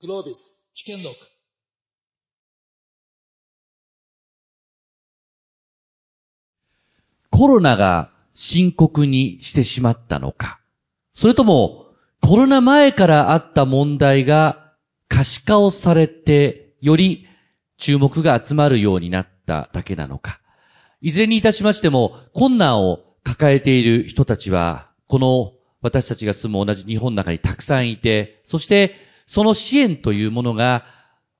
[0.00, 0.64] Globis.
[0.74, 1.16] 知見録
[7.30, 10.60] コロナが深刻にしてしまったのか、
[11.14, 11.86] それとも
[12.20, 14.72] コロナ前からあった問題が
[15.08, 17.26] 可視化をされて、より
[17.76, 20.40] 注目が集まるようになっただけなのか。
[21.00, 30.84] いずれにいたしましても、困難を抱えている人たちは、この私たちが住む同じ日本の中にたくさんいて、そしてその支援というものが、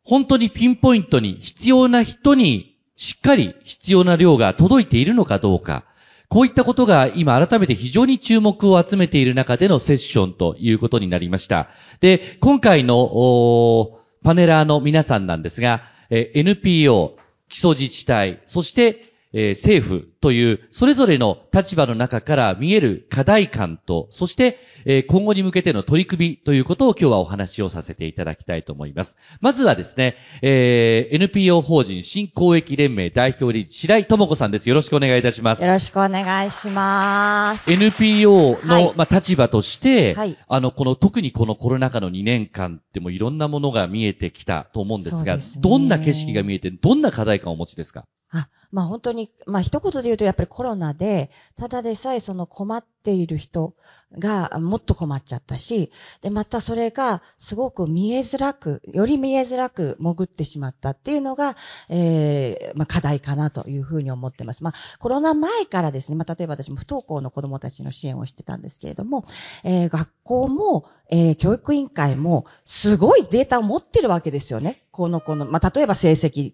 [0.05, 5.85] 本当にピンポイントに必要な人にしっかり必要な量が届いているのかどうか、
[6.29, 11.69] こういったことが今改めて非常に注目を集めている中でのセッションということになりました。
[12.01, 17.17] で、今回のパネラーの皆さんなんですが、NPO、
[17.49, 29.17] 基礎自治体、そしてえー、政府というそれぞれの立場の中から見える課題感と、そして、えー、今後に向けての取り組みということを今日はお話をさせていただきたいと思います。
[29.41, 34.69] まずはですね、えー、NPO 法人新公益連盟代表理事白井智子さんです。
[34.69, 35.63] よろしくお願いいたします。
[35.63, 37.71] よろしくお願いします。
[37.71, 48.07] NPO の、はい、まあ、立場として、はい、あの、この特にこのコロナ禍の2年間ってもいろんなものが見えてきたと思うんですが、すね、どんな景色が見えて、どんな課題感をお持ちですか？
[48.31, 53.75] あ、まあ本当に、まあ一言で言うとやっぱりコロナで、ただでさえその困っている人
[54.19, 61.57] がもっと困っちゃったし、で、またそれがすごく見えづらく、より見えづらく潜ってしまったっていうのが、
[61.89, 64.63] えー、まあ課題かなというふうに思ってます。
[64.63, 69.25] まあコロナ前からですね、まあ例えば私も不登校の子供たちの支援をしてたんですけれども、
[69.65, 74.83] えー、学校も、えー、教育委員会もすごいデータを持ってるわけですよね。
[74.91, 76.53] この子の、まあ例えば成績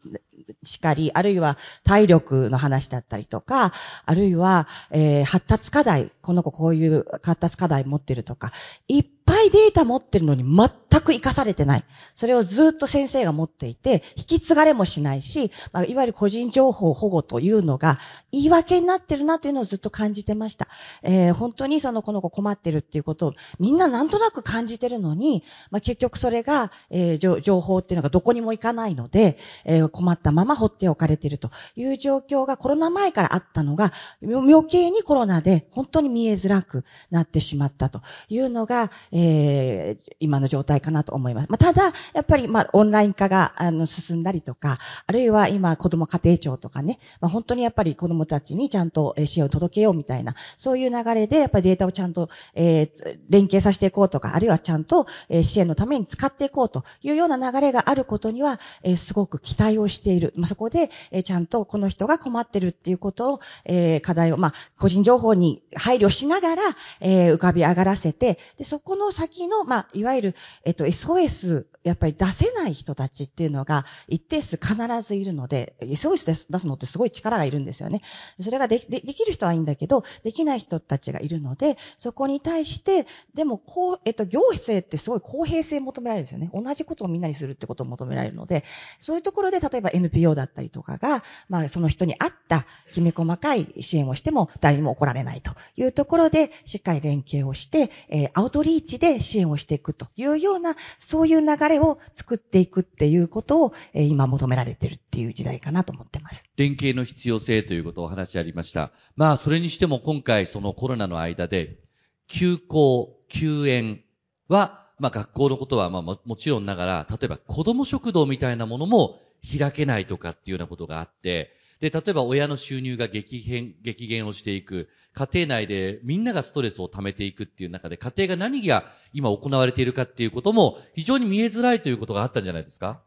[0.63, 3.73] しかり、あるいは体力の話だったりとか、
[4.07, 8.53] あるいは、えー、発達課題、この子こういう発達課題持ってるとか、
[8.89, 10.69] いっぱいデータ持ってるのに全
[11.01, 11.85] く活かされてない。
[12.15, 17.99] それをずっと先生が持っていて、引き継がれもしないし、まあ、いわゆる個人情報保護というのが
[18.33, 20.69] 言い訳になってるなというのをずっと感じてました。
[21.03, 33.93] えー、本当にそのこの子困ってるっていうことをみんななんとなく感じてるのに、まあ、結局それが、えー、情報っていうのがどこにも行かないので、えー、困ってたまま放っておかれているという状況がコロナ前からあったのが、
[34.23, 41.49] 余計にコロナで本当に見えづらくなってしまったというのが、えー、今の状態かなと思います。
[41.51, 60.33] まあ、ただ、やっぱり、まあ、オンライン化が、あの、進んだりとか、あるいは今、子供家庭庁とかね、まあ、本当にやっぱり子供たちにちゃんと支援を届けようみたいな、そういう流れで、やっぱりデータをちゃんと、えー、連携させていこうとか、あるいはちゃんと、えー、支援のために使っていこうというような流れがあることには、えー、すごく期待をしている。
[60.37, 66.63] まあ、そこで、え、ちゃんとこの人が困ってるっていうことを、え、課題を、まあ、個人情報に配慮しながら、
[67.01, 78.01] え、浮かび上がらせて、で、そこの先の、まあ、いわゆる、えっと、SOS、やっぱり出せない人たちっていうのが一定数必ずいるので、SOS 出すのってすごい力がいるんですよね。
[78.41, 86.51] それがででできる人はいいんだけど、できない人たちがいるので、そこに対して、でも、こう、えっと、行政ってすごい公平性求められるんですよね。
[86.55, 88.65] 同じことをみんなにするってことを求められるので、
[88.99, 106.45] そういうところで、例えば N NPO だったりとかが、まあ、その人に合ったきめ細かい支援をしても誰にも怒られないというところで、しっかり連携をして、えー、アウトリーチで支援をしていくというような、そういう流れを作っていくっていうことを、えー、今求められてるっていう時代かなと思ってます。
[106.57, 108.93] 連携の必要性ということをお話ありました。
[109.17, 111.79] まあ、それにしても今回そのコロナの間で、
[112.27, 114.03] 休校、休園
[114.49, 119.21] は、まあ学校のことはまあもちろんながら、例えば子供食堂みたいなものも
[119.59, 124.89] 開けないとかっていうようなことがあって、で、例えば親の収入が激変、激減をしていく。
[125.13, 133.01] 家庭内でみんながストレスを溜めていくっていう中で、家庭が何が今行われているかっていうことも非常に見えづらいということがあったんじゃないですか？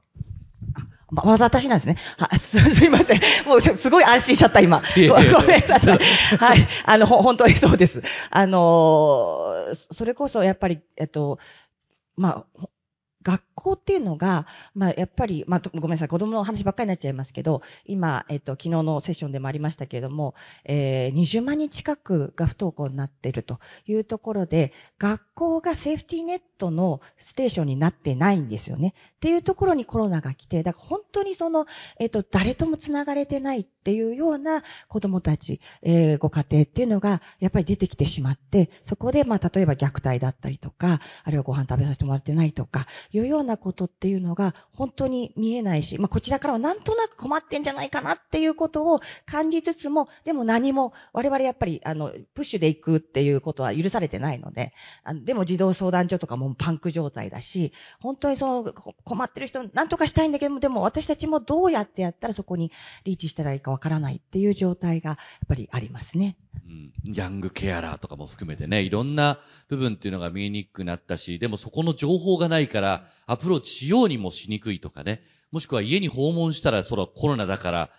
[1.09, 1.97] ま、まだ私なんですね。
[2.17, 3.21] は、 す、すいません。
[3.45, 4.81] もうすごい安心しちゃった、今。
[4.95, 5.99] ごめんなさい。
[6.37, 6.67] はい。
[6.85, 8.03] あの、ほ、本当にそうです。
[8.29, 11.39] あのそれこそやっぱり、えっと、
[12.15, 12.67] まあ、
[13.27, 28.93] 学校っていうのが、まあ、やっぱり、まあ、ごめんなさい、子供の話ばっかりになっちゃいますけど、今、えっと、昨日のセッションでもありましたけれども、えー、20万人近くが不登校になっているというところで、学校がセーフティーネットのステーションになってないんですよね。
[29.17, 31.65] っていうところにコロナが来て、だから本当にその、
[31.99, 42.87] えっと、誰とも繋がれてないっていうような子供たち、えー、ご家庭っていうのが、やっぱり出てきてしまって、そこで、まあ、例えば虐待だったりとか、あるいはご飯食べさせてもらってないとか、
[43.17, 54.73] いうようなことっていうのが本当に見えないし、まあ、こちらからはなんとなく困ってんじゃないかなっていうことを感じつつも、でも何も、我々やっぱり、あの、プッシュで行くっていうことは許されてないので、
[55.03, 58.73] あのでも児童相談所とかもパンク状態だし、本当にその
[59.03, 62.71] 困ってる人、なんとかしたいんだけど、でも私たちもどうやってやったらそこに
[63.03, 65.17] リーチしたらいいかわからないっていう状態がやっ
[65.47, 66.37] ぱりありますね。
[66.67, 69.39] うん、ヤングケアラーとかも含めてね、いろんな
[69.69, 77.89] 部分っていうのが見えにくくなったし、でもそこの情報がないからアプローチしようにもしにくいとかね、もしくは家に訪問したらそのコロナだから、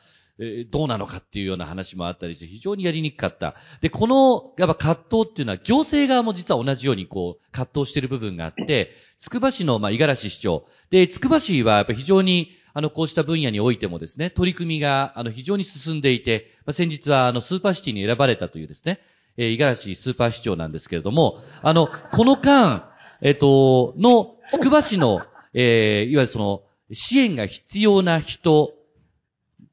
[0.40, 3.56] え、どうなのかっていうような話もあったりして、非常にやりにくかった。
[3.80, 10.64] で、この、やっぱ葛藤っていうのは、行政側も実は同じようにこう、葛藤してる部分があって、つくば市の、まあ、五十嵐市長。
[10.90, 19.00] で、つくば市はやっぱ非常に、あの、こうした分野においてもですね、取り組みが、あの、非常に進んでいて、まあ、先日は、あの、スーパーシティに選ばれたというですね、
[19.36, 25.20] えー、五十嵐スーパー市長なんですけれども、あの、この間、えっ、と、の、つくば市の、
[25.52, 26.62] えー、いわゆるその、
[26.92, 28.74] 支援が必要な人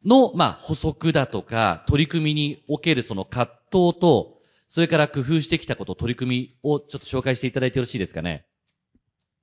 [0.04, 8.46] の、まあ、補足だとか、取り組みにおけるその葛藤と、それから工夫してきたこと、取り組みをちょっと紹介していただいてよろしいですかね？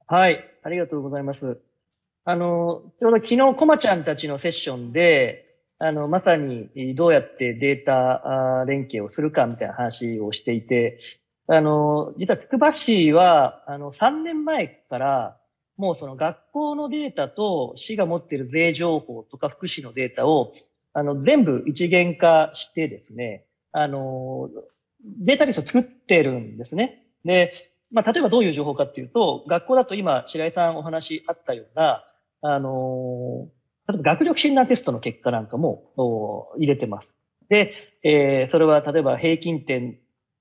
[0.06, 0.44] はい。
[0.62, 1.60] ありがとうございます。
[2.25, 5.46] あの、ちょうど昨日、コマちゃんたちのセッションで、
[5.78, 10.98] あの、まさにどうやってデータ連携をするかみたいな話をしていて、
[11.54, 15.37] あの、実はつくば市は、あの、3年前から、
[15.76, 20.54] もうその学校のデータと市が持っている税情報とか福祉のデータを、
[20.94, 24.49] あの、全部一元化してですね、あの、
[25.04, 27.04] データベースを作ってるんですね。
[27.26, 27.52] で、
[27.90, 32.02] まあ、例えばどういう情報かっていうと、学校だと今、白井さんお話あったような、
[32.40, 33.50] あの、
[33.88, 37.14] 例えば学力診断テストの結果なんかも入れてます。
[37.50, 39.98] で、えー、それは例えば平均点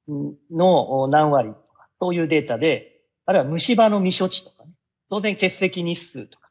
[0.07, 4.71] の何割とか、そういうデータで、あるいは虫歯の未処置とかね、
[5.09, 6.49] 当然欠席日数とか、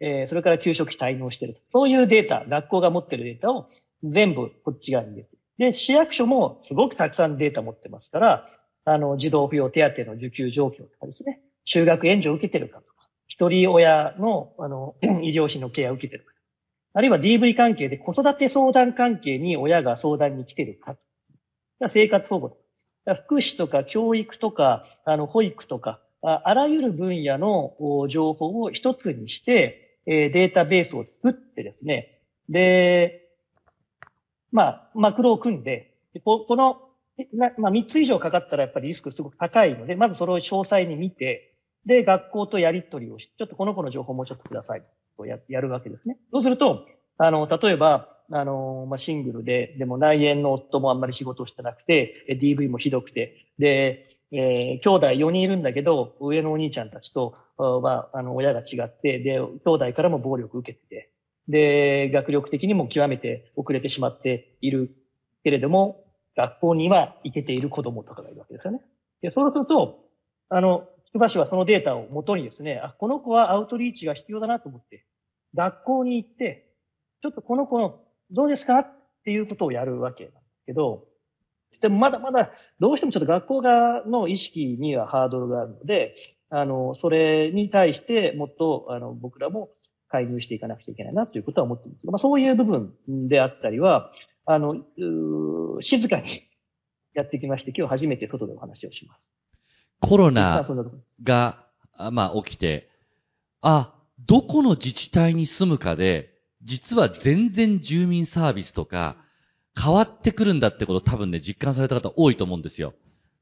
[0.00, 3.66] えー、それから給食費滞納してるとそういうデータ、学校が持ってるデータを
[4.02, 5.36] 全部こっち側に入れて。
[5.58, 8.46] で、市役所もすごくたくさんデータ持ってますから、
[8.84, 16.32] あの、児童扶養手当の受給状況とかですね、就学援助を受けてるかとか、一人親の、あの、 医療費のケアを受けてるか。
[16.94, 20.96] あるいは DV 関係で子育て相談関係に親が相談に来てるか。
[21.92, 22.60] 生活保護とか。
[23.14, 27.74] 福祉とか教育とか、あの、保育とか、あらゆる分野の
[28.08, 33.28] 情報を一つにして、データベースを作ってですね、で、
[34.52, 35.94] まあ、マクロを組んで、
[36.24, 36.80] この、
[37.58, 41.54] まあ、3つ以上かかったらやっぱりリスクすごく高いので、まずそれを詳細に見て、
[41.84, 44.82] で、学校とやり取りをして、ちょっとこの子の情報もうちょっとください
[45.16, 46.16] とややるわけですね。
[46.32, 46.86] そうすると、
[47.18, 61.10] あの、例えば、あの、まあ、シングルで、でも内縁の夫もあんまり仕事してなくて、DV もひどくて、で、えー、兄弟4人いるんだけど、上のお兄ちゃんたちと、は、あの、親が違って、で、兄弟からも暴力受けてて、
[61.48, 64.94] で、学力的にも極めて遅れてしまっている
[65.44, 66.04] けれども、
[66.36, 68.80] 学校には行けている子供とかがいるわけですよね。
[69.22, 70.04] で、そうすると、
[70.48, 75.06] あの、つばしはそのデータをもとにですね、あ、この子はアウトリーチが必要だなと思って、
[75.54, 76.65] 学校に行って、
[77.22, 78.78] ちょっとこの子のどうですか？
[78.80, 78.92] っ
[79.24, 81.04] ていうことをやるわけなんですけど、
[81.80, 86.14] でもまだまだどうしてもちょっと学校側の意識にはハードルがあるので、
[86.48, 89.70] あの、それに対してもっとあの僕らも
[90.08, 92.06] 介入していかなくちゃいけないなということは思っています。
[92.06, 92.94] まあそういう部分
[93.28, 94.12] であったりは、
[94.44, 94.76] あの、
[95.80, 96.24] 静かに
[97.14, 99.28] やってきまして、今日初めて外でお話をします。
[100.00, 100.64] コロナ
[101.22, 101.66] が、
[102.12, 102.88] まあ起きて、
[103.60, 103.92] あ、
[104.26, 109.16] どこの自治体に住むかで、実は全然住民サービスとか
[109.80, 112.94] 変わってくるんだってこと多分ね、実感された方多いと思うんですよ。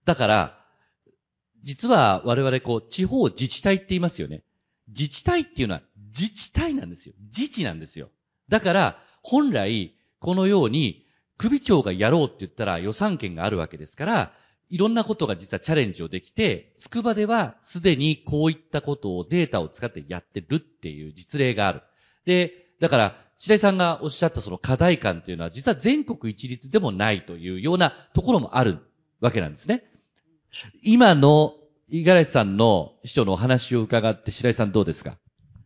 [0.04, 0.64] だから、
[1.62, 4.42] 実は我々こう、地方自治体って言いますよね。
[4.88, 5.82] 自治体っていうのは
[6.16, 7.14] 自治体なんですよ。
[7.26, 8.10] 自治なんですよ。
[8.48, 11.06] だから、本来、このように、
[11.36, 14.32] 首長がやろうって言ったら予算権があるわけですから、
[14.70, 21.82] いろんなことが実はチャレンジをできて、つくばではすでにこういったことをデータを使ってやってるっていう実例がある。
[22.24, 28.78] で、だから、白井さんがおっしゃったその課題感というのは、実は全国一律でもないというようなところもある
[29.20, 29.84] わけなんですね。
[30.82, 31.54] 今の
[31.88, 35.18] 五十嵐さんの市長のお話を伺って白井さんどうですか？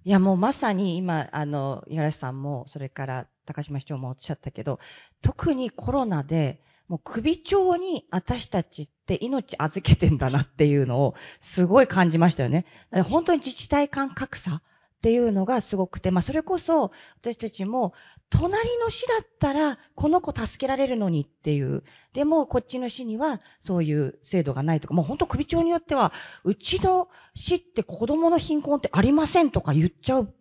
[0.04, 4.80] いや、もうまさに今、あの、五十嵐さんも、それから高島市長もおっしゃったけど、
[5.22, 12.64] 特にコロナで、もう首長に私たちって命預けてんだなっていうのをすごい感じましたよね。
[13.08, 14.62] 本当に自治体間格差
[14.98, 16.90] っっていうのがすごくて、まあそれこそ
[17.20, 17.94] 私たちも
[18.30, 21.84] 隣の市だったらこの子助けられるのにっていう。
[22.14, 26.12] でもこっちの市にはそういう制度がないとか、もう本当首長によっては、
[26.42, 30.34] うちの市って子供の貧困ってありませんとか言っちゃう。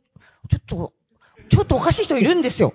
[0.49, 0.93] ちょっと、
[1.49, 2.73] ちょっとおかしい人いるんですよ。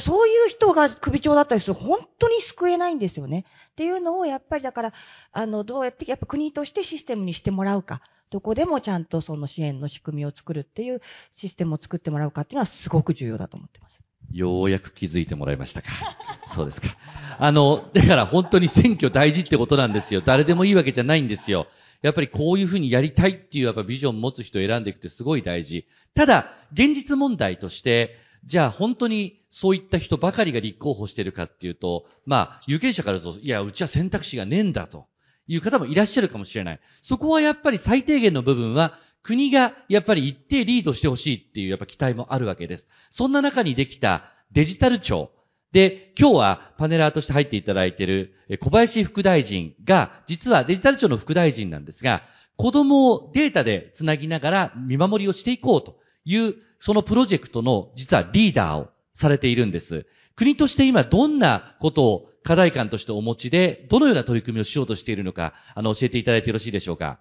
[0.00, 3.44] そういう人が首長だったりすると本当に救えないんですよね。
[3.72, 4.92] っていうのをやっぱりだから、
[5.32, 8.00] あの、どうやってやっぱ国としてシステムにしてもらうか。
[8.30, 11.00] どこでもちゃんとその支援の仕組みを作るっていう
[11.32, 14.00] システムを作ってもらうかっていうのはすごく重要だと思ってます。
[14.32, 15.90] ようやく気づいてもらいましたか。
[16.46, 16.96] そうですか。
[17.38, 20.22] あの、だから本当に選挙大事ってことなんですよ。
[20.22, 21.66] 誰でもいいわけじゃないんですよ。
[22.02, 25.86] やっぱりこういうふうにやりたいっていうやっぱビジョンを持つ人を選んでいくってすごい大事。
[26.14, 35.06] ただ、現実問題として、じゃあ本当にそういった人ばかりが立候補してるかっていうと、まあ、有権者からすると、いや、うちは選択肢がねえんだと。
[35.46, 36.80] いう方もいらっしゃるかもしれない。
[37.02, 42.88] そこはやっぱり最低限の部分は国がやっぱり一定リードしてほしいっていうやっぱ期待もあるわけです。
[43.10, 45.30] そんな中にできたデジタル庁。
[45.72, 52.22] で、今日はパネラーとして入っていただいている小林副大臣が、実はデジタル庁の副大臣なんですが、
[52.56, 60.06] 子供をデータでつなぎながら見守りをしていこうという、そのプロジェクトの実はリーダーをされているんです。
[60.36, 67.18] 国として今どんなことを課題感としてお持ちで、どのような取り組みをしようとしているのか、あの、教えていただいてよろしいでしょうか？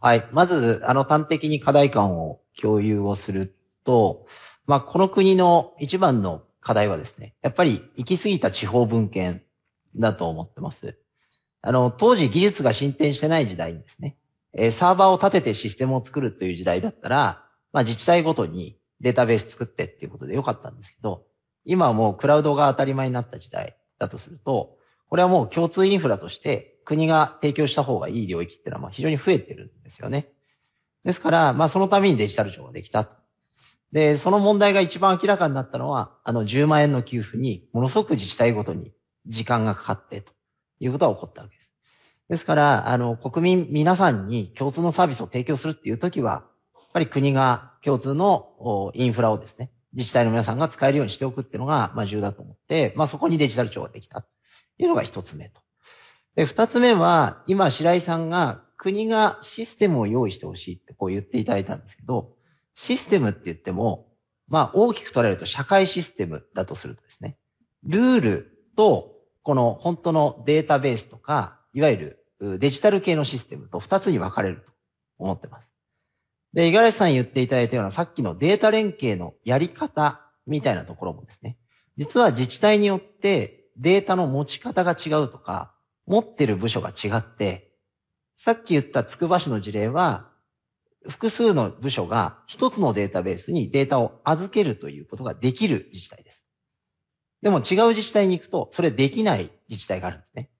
[0.00, 0.28] はい。
[0.32, 4.26] まず、あの、端的に課題感を共有をすると、
[4.66, 9.42] まあ、この国の一番の課題はですね、やっぱり行き過ぎた地方文献
[9.96, 10.98] だと思ってます。
[11.60, 14.16] あの、当時技術が進展してない時代にですね、
[14.52, 21.24] えサーバーを立ててシステムを作るという時代だったら、まあ、自治体ごとにデータベース作ってっていうことでよかったんですけど、
[21.64, 24.76] 今はもうクラウドが当たり前になった時代だとすると、
[25.08, 30.28] これはもう共通インフラとして国が提供した方がいい領域っていうのは非常に増えてるんですよね。
[31.04, 33.10] ですから、まあそのためにデジタル庁ができた。
[33.92, 38.92] で、その問題が一番明らかになったのは、あの10万円の給付にものすごく自治体ごとに
[39.26, 40.32] 時間がかかってと
[40.80, 41.70] いうことが起こったわけです。
[42.28, 54.28] ですから、あの、国民皆さんに共通のサービスを提供するっていうときは、やっぱり国が共通のインフラをですね、自治体の皆さんが使えるようにしておくっていうのが、まあ重要だと思って、まあそこにデジタル庁ができたと
[54.78, 55.60] いうのが一つ目と。
[56.36, 62.34] で、二つ目は、今白井さんが国がシステムを用意してほしいってこう言っていただいたんですけど、
[62.74, 64.08] システムって言っても、
[64.48, 67.36] まあ大きく捉えると社会システムだとするとですね、
[67.84, 74.72] ルールとこの本当のデータベースとか、いわゆるデジタル系のシステムと二つに分かれると
[75.18, 75.73] 思ってます。
[76.54, 81.58] で、五十嵐さん言っていただいたようなさっきのデータ連携のやり方みたいなところもですね、
[81.96, 85.74] 実は自治体によってデータの持ち方が違うとか、
[86.06, 87.72] 持ってる部署が違って、
[88.38, 90.30] さっき言ったつくば市の事例は、
[91.08, 96.46] 複数の部署が一つのデータベースにデータを預けるということができる自治体です。
[97.42, 100.50] でも違う自治体に行くと、それできない自治体があるんですね。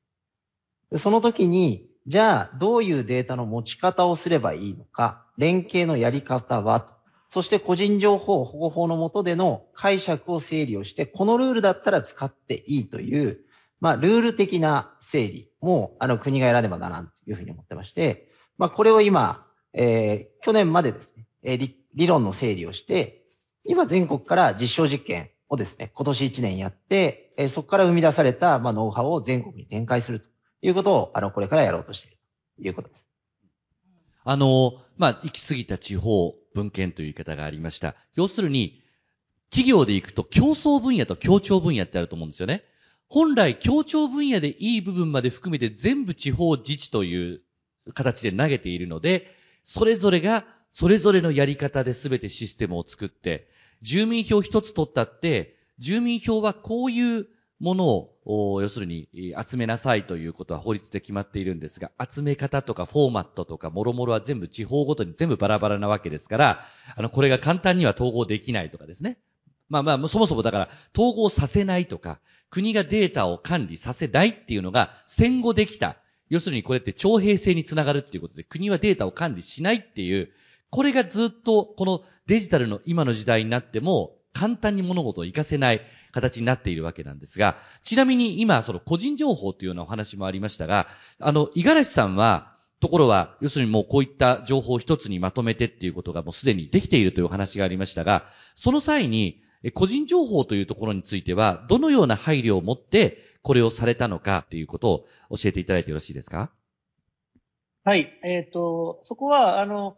[0.99, 6.93] その時に、じゃあ、どういうデータの持ち方をすればいいのか、連携のやり方は、
[7.31, 13.41] そして個人情報保護法の下での解釈を整理をして、このルールだったら使っていいという、
[13.81, 23.23] まあ、ルール的な整理も、あの、国が選ねばならんというふうに思ってまして、まあ、これを今、えー、去年までですね、えー、理、理論の整理をして、
[23.65, 30.34] 今全国から実証実験をですね、今年1年やって、えー、そこから生み出された、まあ、ノウハウを全国に展開すると。
[30.65, 32.17] いうことを、あの、これからやろうとしている
[32.63, 33.01] ということです。
[34.25, 37.95] あの、まあ、行き過ぎた地方文献という言い方がありました。
[38.15, 38.83] 要するに、
[39.51, 42.65] 企業で行くと競争分野と協調分野ってあると思うんですよね。
[43.09, 47.43] 本来協調分野でいい部分まで含めて全部地方自治という
[47.93, 49.31] 形で投げているので、
[49.63, 53.49] それぞれがそれぞれのやり方で全てシステムを作って、
[53.83, 57.29] 住民票一つ取ったって、住民票はこういう
[57.61, 59.09] ものを、要するに
[59.47, 66.65] 集めなさいということは法律で決まっているんですが、集め方とかフォーマットとかもろもろは全部地方ごとに全部バラバラなわけですから、
[66.97, 69.19] あの、これが簡単には統合できないとかですね。
[69.69, 75.97] まあまあ、そもそもだから統合させないとか、国がデータを管理させないっていうのが戦後できた。
[76.31, 80.31] 要するにこれって徴兵制につながるっていうことで、国はデータを管理しないっていう、
[80.71, 85.83] これがずっとこのデジタルの今の時代になっても簡単に物事を活かせない
[86.15, 90.87] 形になっているわけなんですが、ちなみに今、その個人情報というようなお話もありましたが、
[91.19, 99.43] あの、五十嵐さんは、ところは、要するにもうこういった情報を一つにまとめてっていうことがもうすでにできているというお話がありましたが、その際に、
[99.73, 104.91] 個人情報というところについては、どのような配慮を持ってこれをされたのかということ
[105.31, 106.51] を教えていただいてよろしいですか？
[107.85, 108.19] はい。
[108.23, 109.97] えっ、ー、と、そこは、あの、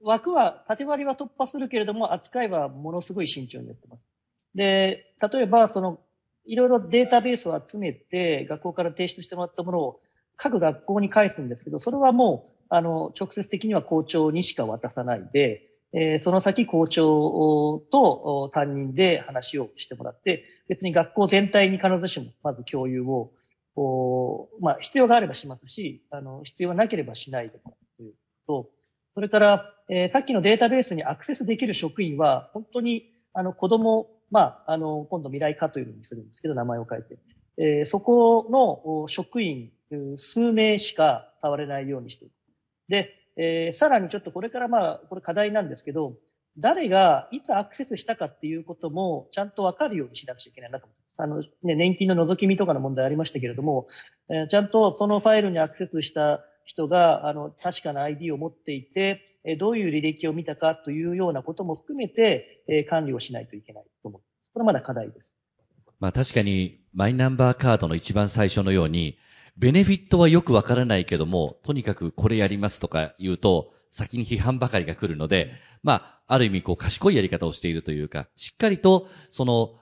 [0.00, 4.13] 枠は、縦割りは突破するけれども、扱いはものすごい慎重にやってます。
[4.54, 6.00] で、例えば、その、
[6.46, 10.00] いろいろデータベースを集めて、学校から提出してもらったものを
[10.36, 23.30] 各学校に返すんですけど、それはもう、あの、直接的には校長にしか渡さないで、えー、その先校長と担任で話をしてもらって、別に学校全体に必ずしもまず共有を、
[23.76, 28.14] おまあ、必要があればしますし、あの、必要がなければしないでという
[28.46, 28.70] と、
[29.14, 37.18] それから、えー、さっきのデータベースにアクセスできる職員は、本当に、あの、子供、まあ、あの、今度未来課というふうにするんですけど、名前を変えて。
[37.56, 39.70] えー、そこの職員
[40.16, 42.34] 数名しか触れないようにしている。
[42.88, 46.16] で、えー、さらにちょっとこれからまあ、これ課題なんですけど、
[46.58, 53.86] 誰がいつアクセスしたかっていうこともちゃんとわかるようにしなくちゃいけないなと思あの、ね、年金の覗き見とかの問題ありましたけれども、
[54.28, 59.20] えー、ちゃんとそのファイルにアクセスした人が、あの、確かな ID を持っていて、
[59.58, 64.30] どういう履歴を見たかというようなことも含めて、管理をしないといけないと思います。
[64.54, 65.34] これまだ課題です。
[66.00, 69.18] まあ確かに、マイナンバーカードの一番最初のように、
[69.56, 79.74] ベネフィットはよくわからないけども、とにかくこれやりますとか言うと、先に批判ばかりが来るので、まあ、ある意味こう賢いやり方をしているというか、しっかりと、その、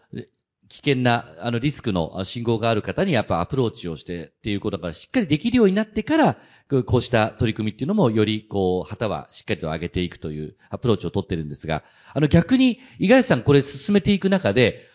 [0.72, 6.38] 危険な、あの、リスクの信号がある方にやっぱアプローチをしてっていうことがしっかりできるようになってから、
[6.86, 14.86] こうした取り組みっていうのもより、こう、旗はしっかりと上げていくというアプローチを取ってるんですが、あの逆に、五十嵐さんこれ進めていく中で、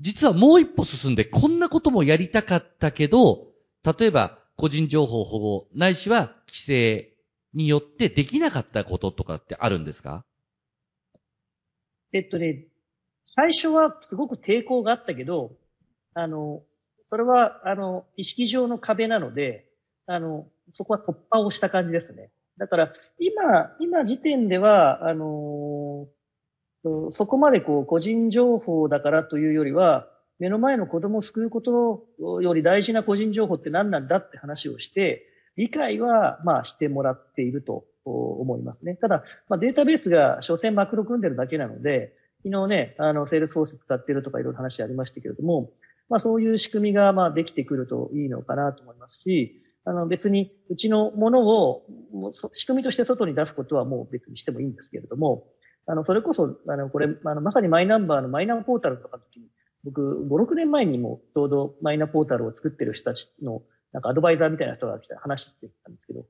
[0.00, 3.46] 実はもう一歩進んでこんなこともやりたかったけど、
[3.84, 7.14] 例えば個人情報保護、ないしは規制
[7.54, 10.24] によってできなかったこととかってあるんですか？
[12.12, 12.64] えっとね、
[13.34, 15.52] 最初はすごく抵抗があったけど、
[16.14, 16.62] あの、
[17.10, 19.66] それは、あの、意識上の壁なので、
[20.06, 22.30] あの、そこは突破をした感じですね。
[22.58, 26.06] だから、今、今時点では、あの
[27.12, 32.06] そこまでこう、個人情報だからというよりは、目の前の子供を救うこと
[32.42, 35.26] より大事な個人情報って何なんだって話をして、
[35.56, 38.96] 理解は、まあ、してもらっていると思いますね。
[38.96, 42.12] ただ、まあ、データベースが所詮マクロ組んでるだけなので、
[42.44, 45.70] 昨日ね、あの、セールスフォース使ってるとかいろいろ話ありましたけれども、
[46.10, 51.86] まあ、そういう仕組みが、まあ、できてくるといいのかなと思いますし、あの、別に、うちのものを、
[52.52, 55.46] 仕組みとして外に出すことはもう別にしてもいいんですけれども、
[55.86, 59.46] あの、それこそ、あの、これ、あの、まさにマイナンバーのマイナンポータルとかの時に、
[59.84, 66.26] 僕、5、6年前にもちょうどマイナポータルを作ってる人たちの、なんかアドバイザーみたいな人が来た話してたんですけど、やっ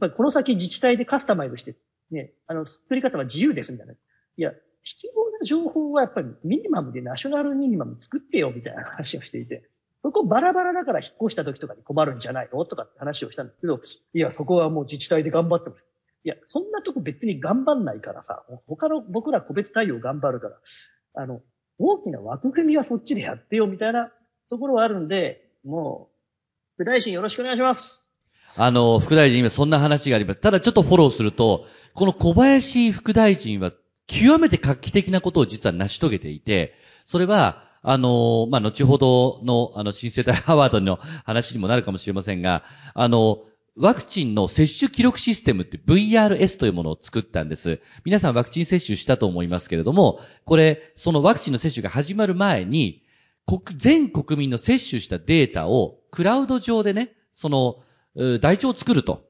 [0.00, 1.76] ぱりこの先自治体でカスタマイズして、
[2.10, 3.94] ね、あの、作り方は自由ですみたいな。
[3.94, 3.96] い
[4.36, 9.68] や、必要な情報はやっぱりミニマムでナショナルミニマム作ってよみたいな話をしていて、
[10.02, 13.80] そこバラバラだから引っ越した時とかに困るんじゃないのとかって話をしたんですけど、
[14.14, 15.84] いや、そこはもう自治体で頑張ってます。
[16.24, 20.56] いや、そんなとこ別に頑張んないからさ、他の僕ら個別対応頑張るから、
[21.14, 21.40] あの、
[21.78, 24.12] 大きな枠組みはそっちでやってよみたいな
[24.48, 26.10] ところはあるんで、も
[26.78, 28.04] う、副大臣よろしくお願いします。
[28.56, 30.40] あの、副大臣今そんな話があります。
[30.40, 33.72] ただちょっとフォローすると、この小林副大臣は
[34.10, 43.44] 極めて画期的なことを実は成し遂げていて、それは、あの、まあ、後ほどの、あの、新世代アワードの話にもなるかもしれませんが、あの、
[43.76, 47.80] ワクチンの接種記録システムって VRS というものを作ったんです。
[48.04, 53.04] 皆さんワクチン接種したと思いますけれども、これ、そのワクチンの接種が始まる前に、
[53.76, 57.76] 全国民の接種したデータをクラウド上でね、その、
[58.40, 59.29] 台帳を作ると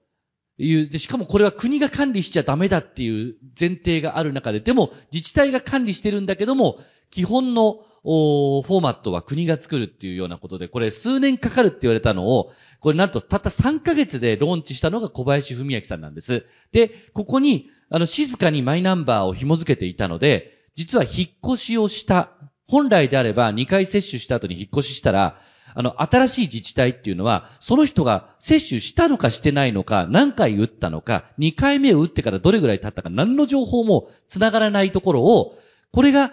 [0.65, 6.79] いう、で、しかもこれは国が管理しちゃダメだっていう前提がある中で、でも自治体が管理してるんだけども、
[7.11, 16.47] 基本のフォーマットは国が作るっていうようなことで、これ数年かかるって言われたのを、これなんとたった3ヶ月でローンチしたのが小林文明さんなんです。
[16.73, 22.31] で、ここに、あの、静かにマイナンバーを紐付けていたので、実は引っ越しをした。
[22.69, 25.41] 本来であれば2回接種した後に引っ越ししたら、
[25.75, 35.59] あの、新しい自治体っていうのは、その人が接種したのかしてないのか、何回打ったのか、2回目を打ってからどれぐらい経ったか、何の情報も繋がらないところを、
[35.93, 36.33] これが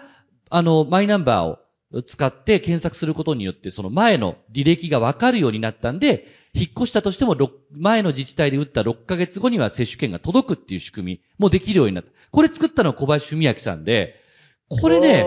[0.50, 7.36] あの、マイナンバーを使って検索することによって、その前の履歴がわかるようになったんで、引っ越したとしても、
[7.70, 12.10] 前の自治体で打った6ヶ月後には接種券が届くっていう仕組みもできるようになった。
[12.30, 14.22] これ作ったのは小林文明さんで、
[14.68, 15.24] これね、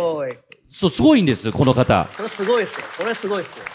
[0.70, 2.10] そう、すごいんです、この方。
[2.16, 2.86] これすごいっすよ。
[2.98, 3.66] これすごいっすよ。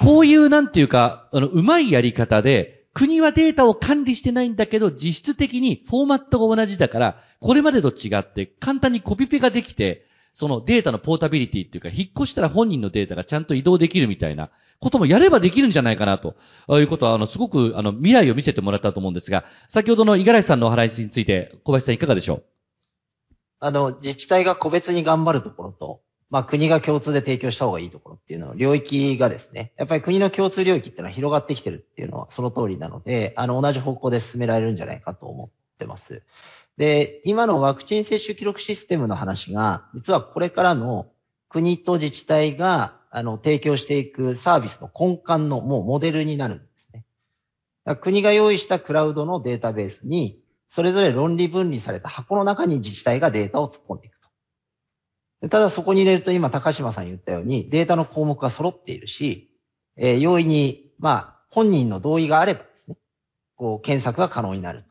[0.00, 16.36] こういう、なんていうか、あの、うまいやり方で、国はデータを管理してないんだけど、実質的にフォーマットが同じだから、これまでと違って簡単にコピペができて、そのデータのポータビリティっていうか、引っ越したら本人のデータがちゃんと移動できるみたいなこともやればできるんじゃないかなと
[16.70, 22.44] いうことは、あの、すごく、あの、未来を見せてもらったと思うんですが、先ほどの五十嵐さんのお話について、小林さんいかがでしょう？
[23.60, 28.13] あの、自治体が個別に頑張るところと、まあ国が共通で提供した方がいいところ。
[28.34, 36.22] っていうの、領域がですね、やっぱり国の共通領域っていうのは広がってきてるっていうのはその通りなので、あの、同じ方向で進められるんじゃないかと思ってます。
[36.76, 41.06] で、今のワクチン接種記録システムの話が、実はこれからの
[41.48, 47.04] 国と自治体が、あの、提供していくサービスの根幹のもうモデルになるんですね。
[48.00, 54.13] 国が用意したクラウドのデータベースに、それぞれ論理分離された箱の中に自治体がデータを突っ込んでいく。
[55.50, 59.50] ただそこに入れると今高島さん言ったようにデータの項目が揃っているし、
[59.96, 62.96] えー、容易に、まあ、本人の同意があればですね、
[63.56, 64.84] こう、検索が可能になる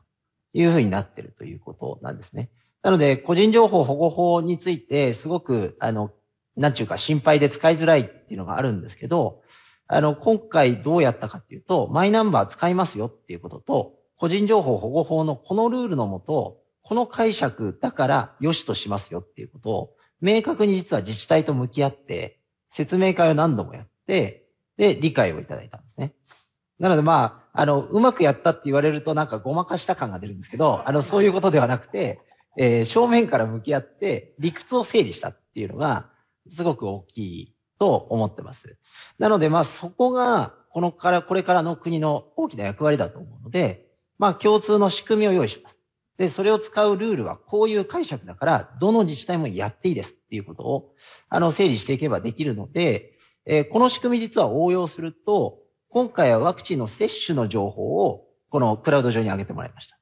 [0.53, 2.49] というふうになっているということなんですね。
[2.81, 6.11] なので、個人情報保護法について、すごく、あの、
[6.55, 9.41] なんちゅうか心配で使いづらいっていうのがあるんですけど、
[9.87, 22.39] あの、今回どうやったかっていうと、マイナンバー使いますよっていうことと、個人情報保護法のこのルールのもと、この解釈だから良しとしますよっていうことを、明確に実は自治体と向き合って、
[22.71, 26.13] 説明会を何度もやって、で、理解をいただいたんですね。
[26.79, 32.21] なのでまあ、あの、うまくやったって言われるとなんかごまかした感が出るんですけど、あの、そういうことではなくて、
[32.57, 36.09] えー、正面から向き合って理屈を整理したっていうのが、
[36.55, 38.77] すごく大きいと思ってます。
[39.19, 45.77] なのでまあ、そこが、このから、これからの国の大きな役割だと思うので、まあ、共通の仕組みを用意します。
[46.17, 50.93] で、それを使うルールはこういう解釈だから、どの自治体もやっていいですっていうことを、
[51.29, 53.13] あの、整理していけばできるので、
[53.45, 59.97] えー、この仕組み実は応用すると、今回はワクチンの接種の情報を、このクラウド上に上げてもらいました。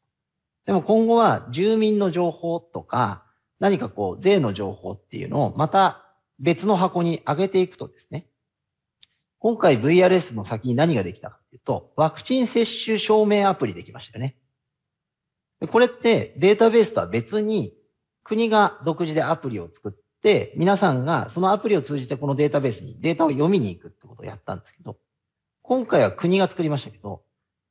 [0.65, 3.23] でも今後は住民の情報とか、
[3.59, 6.05] 何かこう、税の情報っていうのをまた
[6.39, 8.27] 別の箱に上げていくとですね、
[9.39, 14.35] 今回 VRS の先に何ができたかっていうと、ワクチン接種証明アプリできましたよね。
[15.69, 17.73] これってデータベースとは別に
[18.23, 24.97] 国が独自でアプリを作って、皆さんがそのアプリを通じてこのデータベースにデータを読みに行くってことをやったんですけど、
[25.61, 27.23] 今回は国が作りましたけど、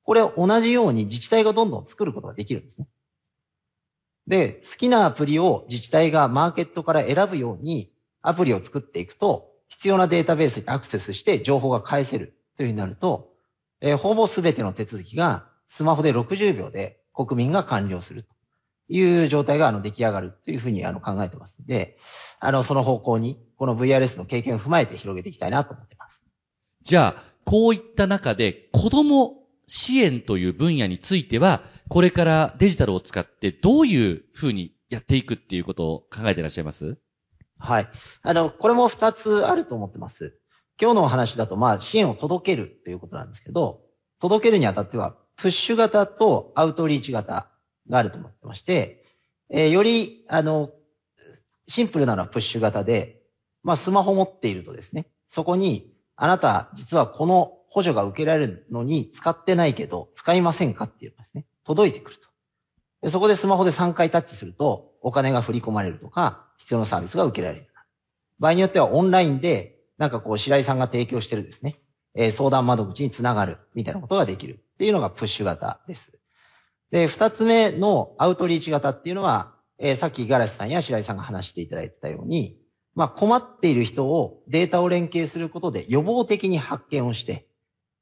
[0.05, 2.87] これを同じように自治体がどんどん作ることができるんですね。
[4.26, 13.31] で、好きなアプリを自治体がマーケットから選ぶようにアプリを作っていくと、必要なデータベースにアクセスして情報が返せるというふうになると、
[13.81, 18.28] えー、ほぼすべての手続きがスマホで60秒で国民が完了すると
[18.88, 21.98] いう状態があの出来上がるというふうにあの考えてますので、
[22.40, 26.20] あの、その方向にこの VRS の経験を踏まえて広げていきたいなと思っています。
[26.83, 36.98] じゃあ、こういった中で子供支援という分野については、これからデジタルを使ってどういうふうにやっていくっていうことを考えていらっしゃいます？
[37.59, 37.88] はい。
[38.22, 40.37] あの、これも二つあると思ってます。
[40.80, 43.83] 今日のお話だと、まあ、支援を届けるということなんですけど、
[44.20, 47.48] 届けるにあたっては、プッシュ型とアウトリーチ型
[47.88, 49.05] があると思ってまして、
[49.48, 50.70] えー、より、あの、
[51.66, 53.22] シンプルなのはプッシュ型で、
[53.62, 62.29] まあ、スマホ持っているとですね、そこに、あなた、実はこの補助が受けられるのに使ってないけど、使いませんかっていうですね、届いてくると。
[63.03, 67.66] でそこでスマホで3回タッチすると、お金が振り込まれるとか、必要なサービスが受けられる。
[68.38, 71.80] 場合によってはオンラインで、なんかこう、白井さんが提供してるですね、
[72.14, 76.12] え、相談窓口につながるみたいなことができるっていうのがプッシュ型です。
[76.90, 82.59] で、二つ目のアウトリーチ型っていうのは、え、さっきガラスさんや白井さんが話していただいたように、
[82.94, 87.46] まあ困っている人をデータを連携することで予防的に発見をして、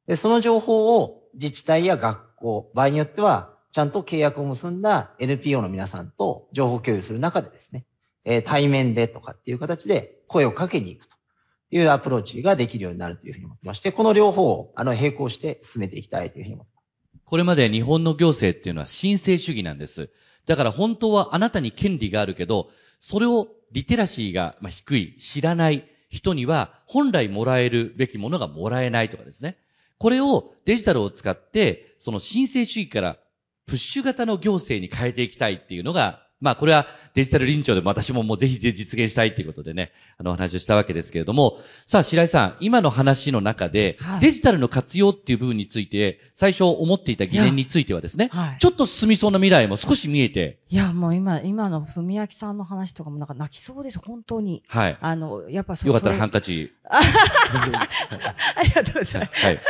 [0.07, 7.85] で、その情報を自治体や学校、場合によってはちゃんと契約を結んだ NPO の皆さんと情報共有する中でですね、
[8.25, 11.18] え対面でとかっていう形で声をかけに行くと
[11.71, 17.25] いうアプローチができるようになるというふうに思ってまして、この両方をあの並行して進めていきたいというふうに思ってます。
[17.25, 20.11] これまで日本の行政っていうのは申請主義なんです。
[20.47, 29.59] だから本当はあなたに権利があるけど、それをリテラシーが低い、知らない人には本来もらえるべきものがもらえないとかですね。
[29.99, 33.19] これをデジタルを使って、その申請主義から
[33.67, 50.61] プッシュ型の行政に変えていきたいっていうのが、まあこれはデジタル臨調でも私ももうぜひぜひ実現したいということでね、あのお話をしたわけですけれども、さあ白井さん、今の話の中で、はい、デジタルの活用っていう部分について、最初思っていた疑念についてはですね、はい、ちょっと進みそうな未来も少し見えて。
[50.69, 54.63] いや、もう今、今の文明さんの話とかもなんか泣きそうです、本当に。
[54.69, 54.99] はい。
[55.01, 56.73] あの、やっぱそよかったらハンカチ。
[56.89, 57.01] あ
[58.63, 59.43] りがとうございます。
[59.45, 59.61] はい。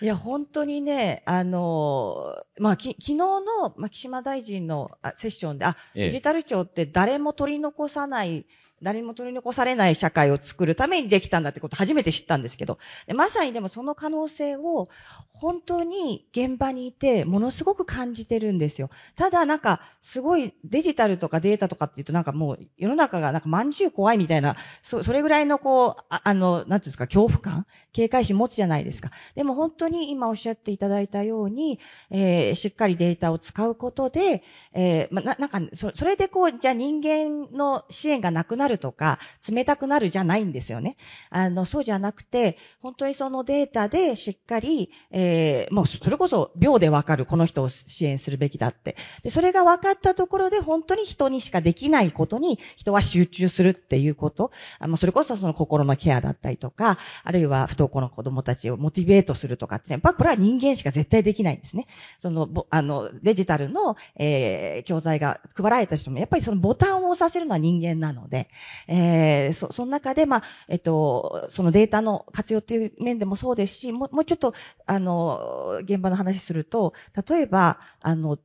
[0.00, 3.40] いや、本当にね、あの、まあ、き、昨日の、
[3.76, 8.46] まあ、岸島大臣のセッションで、あ、デジタル庁って誰も取り残さない、
[8.82, 12.78] 誰も取り残されない社会を作るためにできたんだってこと初めて知ったんですけど、
[13.14, 14.88] まさにでもその可能性を
[15.28, 18.90] 本当に現場にいてものすごく感じてるんですよ。
[19.16, 29.10] ただなんかすごいデジタルとかデータとかって言うとなんかもう世の中がなんかまんじゅう怖いみたいな、そそれぐらいのこう、ああの、なんていうんですか、恐怖感警戒心持つじゃないですか。
[29.34, 39.18] でも本当に今おっしゃっていただいたように、えー、しっかりデータを使うことで、えー、ま、な、なんかそ、それでこう、じゃあ人間の支援がなくなるとか、
[39.50, 40.96] 冷たくなるじゃないんですよね。
[41.30, 48.96] あの、そうじゃなくて、本当にそのデータでしっかり、えー、もうそれこそ秒でわかる、この人を支援するべきだって。
[49.22, 54.50] で、それが分かったところで本当に人にしかできないことに人は集中するっていうこと。
[54.78, 61.86] あの、それこそその心のケアだったりとか、あるいは不登校の子供たちをモチベートするとかってね、やっぱこれは人間しか絶対できないんですね。
[62.18, 68.48] その、あの、デジタルの、えー、教材が配られた人も、やっぱりそのボタンを押させるのは人間なので、
[68.86, 74.54] えー、そ、その中で、まあ、えっと、そのデータの活用っていう面でもそうですし、もう、もうちょっと、
[74.86, 76.94] あの、現場の話すると、
[77.28, 78.38] 例えば、あの、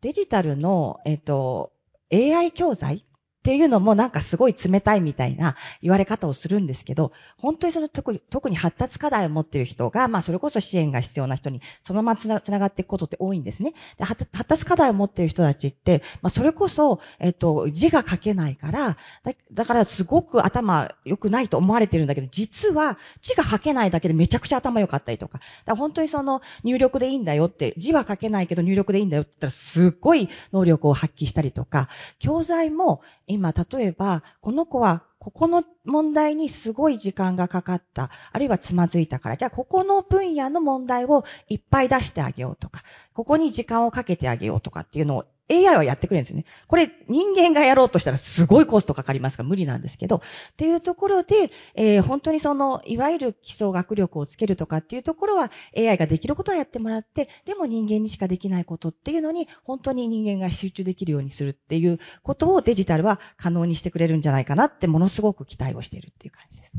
[0.00, 1.72] デジタルの、えっと、
[2.12, 3.04] AI 教材
[3.40, 13.72] っていうのもなんかすごい冷たいみたいな言われ方をするんですけど、本当にその特に特に発達課題を持っている人が、まあそれこそ支援が必要な人にそのままつながっていくことって多いんですね。
[13.96, 38.10] で発達課題を持っている人たちって、まあそれこそ、えっと、字が書けないから、だだからすごく頭良くないと思われてるんだけど、実は字が書けないだけでめちゃくちゃ頭良かったりとか、だか本当にその入力でいいんだよって、字は書けないけど入力でいいんだよって言ったらすっごい能力を発揮したりとか、教材も今、例えば、この子はここの問題にすごい時間がかかった。
[38.32, 39.36] あるいはつまずいたから。
[39.36, 46.44] じゃあ、ここの分野の問題をいっぱい出してあげようとか、ここに時間をかけてあげようとかっていうのを AI はやってくれるんですよね。
[46.68, 50.20] これ人間がやろうとしたらすごいコストかかりますから無理なんですけど、っ
[50.56, 66.72] ていうところで、えー、本当にその、いわゆる基礎学力をつけるとかっていうところは AI ができることはやってもらって、でも人間にしかできないことっていうのに、本当に人間が集中できるようにするっていうことをデジタルは可能にしてくれるんじゃないかなってものすごく期待をしているっていう感じです。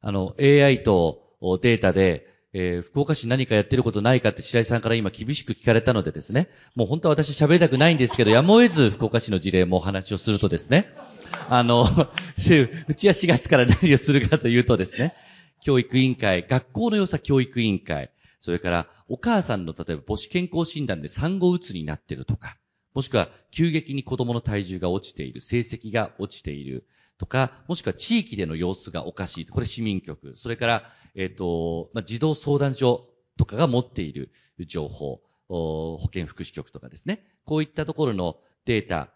[0.00, 1.28] あの、AI と
[1.62, 10.88] データで、えー、福岡市何かやってることないかって白井さんから今厳しく聞かれたのでですね、もう本当は私喋りたくないんですけど、やむを得ず福岡市の事例もお話をするとですね、
[11.48, 11.82] あの、
[12.88, 15.14] うちは4月から何をするかというとですね、
[15.60, 22.56] 教育委員会、学校の良さ教育委員会、それからお母さんの例えば母子健康診断で産後うつになってるとか、
[22.94, 26.86] もしくは急激に子供の体重が落ちている、成績が落ちている、
[27.18, 29.46] とか、もしくは地域での様子がおかしい。
[29.46, 30.34] これ市民局。
[30.36, 37.24] それから、えっ、ー、と、まあ、児童相談所とかが持っている情報、保健福祉局とかですね。
[37.44, 39.10] こういったところのデータ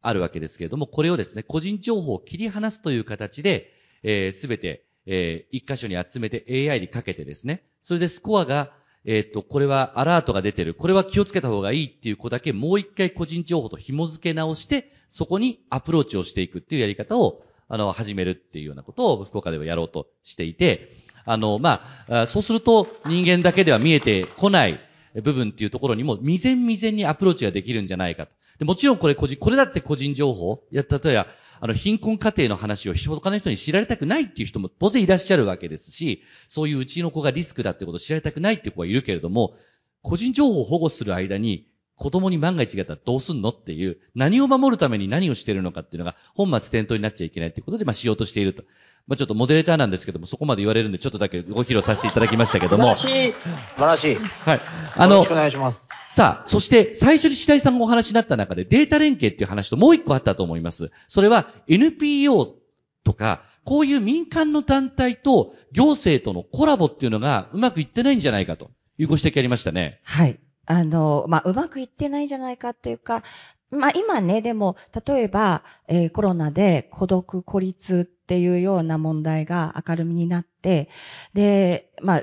[0.00, 3.70] あるわけですけれども、これをですね、個人情報を切り離すという形で、
[4.02, 8.72] す、えー、べ、て、えー、一箇所に集めて AI にかけてですね、それでスコアが、
[9.04, 10.74] えっ、ー、と、これはアラートが出てる。
[10.74, 20.90] これは気をつけた方がいいっていう子だけもう一回個人情報と紐付け直して、そこにアプローチをしていくっていうやり方を、あの、始めるっていうようなことを福岡ではやろうとしていて、
[21.24, 24.78] あの、まあ、そうすると人間だけでは見えてこない
[25.22, 28.34] 部分っていうところにも未然未然にアプローチができるんじゃないかと。
[28.58, 31.26] でもちろんこれ個人、これだって個人情報、や、例えば、
[31.60, 39.54] あの、貧困家庭の話を他の人に知られたくないっていう人も当然いらっしゃるわけですし、そういううちの子がリスクだってことを知られたくないっていう子はいるけれども、
[40.02, 48.64] 個人情報を保護する間に、子供に万が一があったらどうすんのっていう、何を守るために何をしてるのかっていうのが本末転倒になっちゃいけないっていうことで、まあしようとしていると。
[49.06, 52.96] まあちょっとモデレーターなんですけども、そこまで言われるんで、ちょっとだけご披露させていただきましたけども。
[52.96, 53.32] 素晴らしい。
[53.32, 53.38] 素
[53.76, 54.16] 晴らしい。
[54.16, 54.60] はい。
[54.96, 56.03] あの、よろしくお願いします。
[56.14, 60.92] さあ、そして最初に白井さんがお話になった中でデータ連携っていう話ともう一個あったと思います。
[61.08, 62.54] それは NPO
[63.02, 69.98] とか、こういう民間の団体と行政とのコラボっていうのがうまくいってないんじゃないかというご指摘ありましたね。
[70.04, 70.38] はい。
[70.66, 73.24] あの、まあ、うまくいってないんじゃないかっていうか、
[73.72, 80.88] まあ、今ね、でも、例えば、えー、コロナで孤独、孤立っていうような問題が明るみになって、
[81.32, 82.22] で、まあ、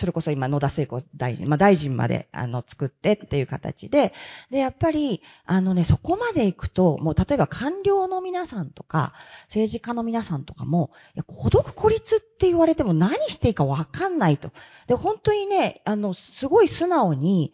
[0.00, 4.14] それこそ今野田聖子大臣、まあ大臣まであの作ってっていう形で、
[4.50, 14.52] で、やっぱり、あのね、そこまで行くと、もう例えば官僚の皆さんとか、政治家の皆さんとかも、いや孤独孤立って言われても何していいかわかんないと。
[14.86, 17.52] で、本当にね、あの、すごい素直に、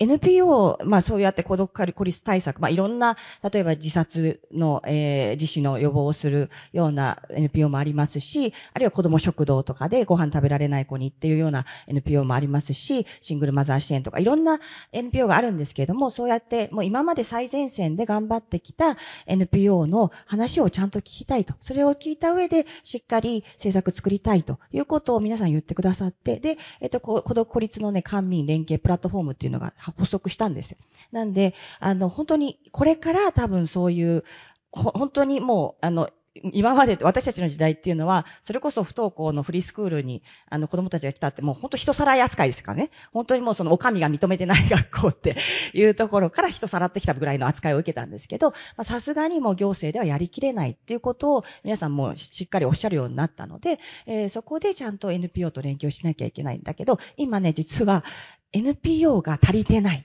[0.00, 3.16] NPO、まあそうやって孤独孤立対策、まあいろんな、
[3.52, 14.60] 例えば自殺の、えー、自死の予防をするような NPO もありますし、あるいは子供食堂とかでご飯食べられない子にっていうような NPO もありますし、シングルマザー支援とかいろんな
[14.92, 21.54] NPO があるんですけれども、そうやってもう今まで最前線で頑張ってきた NPO の話をちゃんと聞きたいと。
[21.60, 30.78] それを聞いた上でしっかり政策作りたいということを皆さん言ってくださって、で、えっと、孤独孤立のね、官民連携プラットフォームっていうのが補足したんですよ。
[31.12, 34.24] なんで、あの、本当に、これから多分そういう、
[34.70, 36.10] 本当にもう、あの、
[36.52, 42.90] 今まで私たちの時代っていうのは、それこそ不登校のフリースクールに、あの子供たちが来たってもう本当人さらい扱いですからね。
[43.12, 45.36] 本当にもうそのお上が認めてない学校って
[45.72, 58.04] いうところから人さらってきたぐらいの扱いを受けたんですけど、さすがにもう行政ではやりきれないっていうことを皆さんもしっかりおっしゃるようになったので、えー、そこでちゃんと NPO と連携をしなきゃいけないんだけど、今ね、実は
[58.52, 60.04] NPO が足りてない。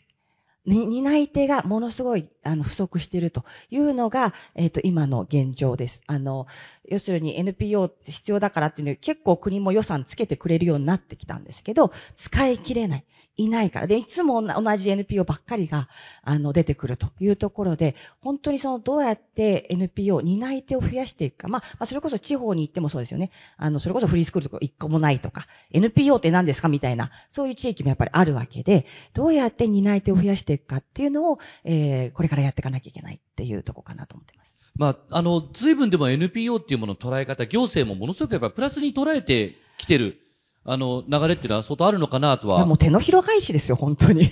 [0.66, 6.02] 担い手がものすごい、あの、不足しているというのが、えっ、ー、と、今の現状です。
[6.08, 6.48] あの、
[6.88, 13.06] 要するに NPO 必要だからっていうの結構国も予算つけてくれるようになってきたんですけど、使い切れない。
[13.36, 13.88] いないから。
[13.88, 15.90] で、いつも同じ NPO ばっかりが、
[16.22, 21.48] あの、出てくるというところで、本当にその、どうやって NPO、担い手を増やしていくか。
[21.48, 23.32] まあ、まあ、それこそ地方に行ってもそうですよね。
[23.58, 34.56] あの、それこそフリースクールとか一個もないとか、NPO って何ですかみたいな、そういう地域もやっぱりあるわけで、どうやって担い手を増やしていくかっていうのを、えー、これからやっていかなきゃいけないっていうとこかなと思ってます。
[34.76, 40.23] まあ、あの、随分でも NPO っていうものの捉え方、行政もものすごくやっぱプラスに捉えてきてる
[40.66, 42.66] あの、流れっていうのは相当あるのかなとは。
[42.66, 44.32] もう手のひら返しですよ、本当に。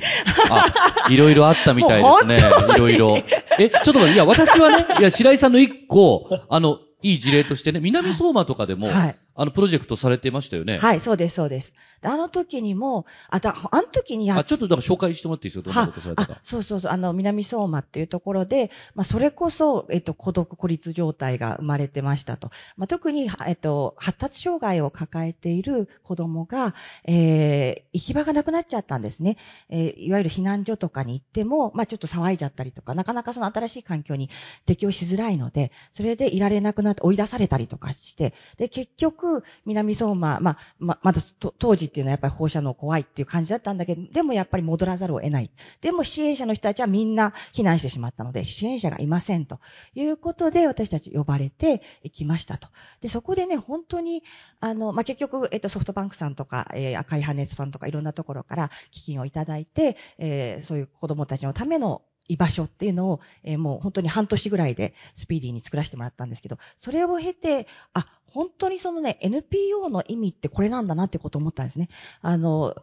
[0.49, 0.67] あ、
[1.09, 2.37] いろいろあったみたいですね。
[2.75, 3.17] いろいろ。
[3.59, 10.77] え、ちょっと待って、いや、私はね、いや、白井さんの一個、あの、いい事例としてね、南相馬とかでも、はい、あの、プロジェクトされてましたよね。
[10.77, 11.73] はい、そうです、そうです。
[12.03, 16.39] あの時にも、あ、だ、あの時にやあ、ちょっとだから紹介してもらっていいですよ、どんなことされたか。
[16.43, 22.49] そうそうそう、あの、南相馬っていうところで、まあ、それこそ、えっと、孤独孤立状態が生まれてましたと。
[22.77, 26.73] まあ、特に、えっと、発達障害を抱えている子供が、
[27.05, 29.37] えー、行き場がなくなっちゃったんですね。
[29.69, 34.29] えー、いわゆる避難所とかに行っても、まあ、ちょっと騒いじゃったりとか、なかなかその新しい環境に
[34.65, 41.21] 適応しづらいので、それでいられなくなって追い出されたりとかして、で、結局、南相馬、まあ、ま、まだ
[41.59, 45.51] 当時っていうのはやっぱり放射能怖いっていう感じだったんだけど、でもやっぱり戻らざるを得ない。
[45.81, 49.59] でも支援者の人たちはみんな避難してしまったので、支援者がいませんと
[49.93, 52.69] いうことで私たち呼ばれて行きましたと。
[53.01, 54.23] で、そこでね、本当に、
[54.61, 71.89] あの、まあ、結局、えっと、ソフトバンクさんとか、えー、赤い羽根さんとかいろんなところから基金をいただいて、えー、そういう子供たちのための居場所っていうのを、えー、もう本当に半年ぐらいでスピーディーに作らせてもらったんですけど、それを経て、あ、本当にそのね、NPO の意味ってこれなんだなってことを思ったんですね。
[72.21, 72.73] あの、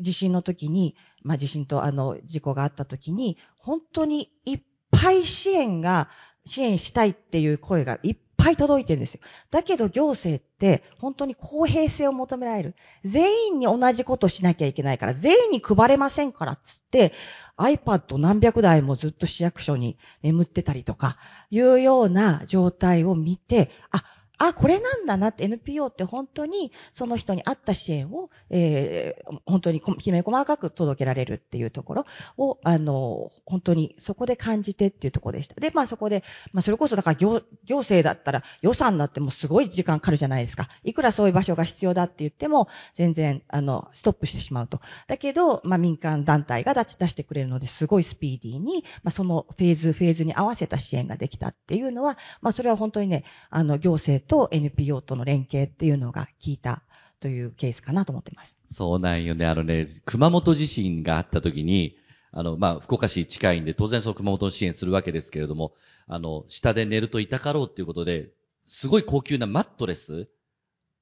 [0.00, 6.08] 地震の時に、まあ、地震とあの、事故があった時に、本当にいっぱい支援が、
[6.46, 9.20] 支援したいっていう声がいっぱい届いてるんですよ。
[9.50, 12.74] だけど行政って本当に公平性を求められる。
[13.04, 17.12] 全員に同じことしなきゃいけないから、全員に配れませんからっつって、
[17.58, 21.18] iPad 何百台もずっと市役所に眠ってたりとか、
[21.50, 24.02] いうような状態を見て、あ、
[24.40, 35.54] あ、これなんだなって NPO って本当にその人に合った支援を、えー、本当にきめ細かく届けられるっていうところを、あの、本当にそこで感じてっていうところでした。
[35.60, 40.68] で、まあそこで、まあそれこそだから行行政だったら予算だってもすごい時間かかるじゃないですか。
[40.82, 44.80] いくらそういう場所が必要だって言っても、全然、あの、ストップしてしまうと。
[45.06, 56.84] だけど、まあ民間団体が出してくれるので、すごいスピーディーに、まあそのフェーズ、フェーズに合わせた支援ができたっていうのは、まあそれは本当にね、あの、行政と NPO との連携っていうのが効いた
[57.18, 58.56] というケースかなと思ってます。
[58.70, 59.44] そうなんよね。
[59.44, 61.96] あのね、熊本地震があった時に、
[62.30, 65.74] あの、まあ、福岡市近いんで、当然その熊本を支援するわけですけれども、
[66.06, 68.30] あの、下で寝ると痛かろうっていうことで、
[68.66, 70.28] すごい高級なマットレス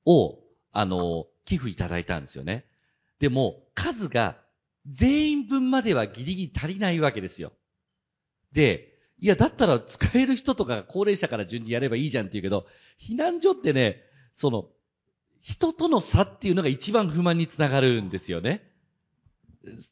[0.06, 0.38] を、
[0.72, 2.64] あの、寄付いただいたんですよね。
[3.18, 4.38] でも、数が
[4.86, 7.52] 全員分まではギリギリ足りないわけですよ。
[8.52, 8.87] で、
[9.20, 12.66] いや、だったら使える人とか高齢者から順にやればいいじゃんって言うけど、
[13.00, 14.02] 避難所ってね、
[14.34, 14.68] その、
[15.40, 18.62] 人との差っていうのが一番不満につながるんですよね。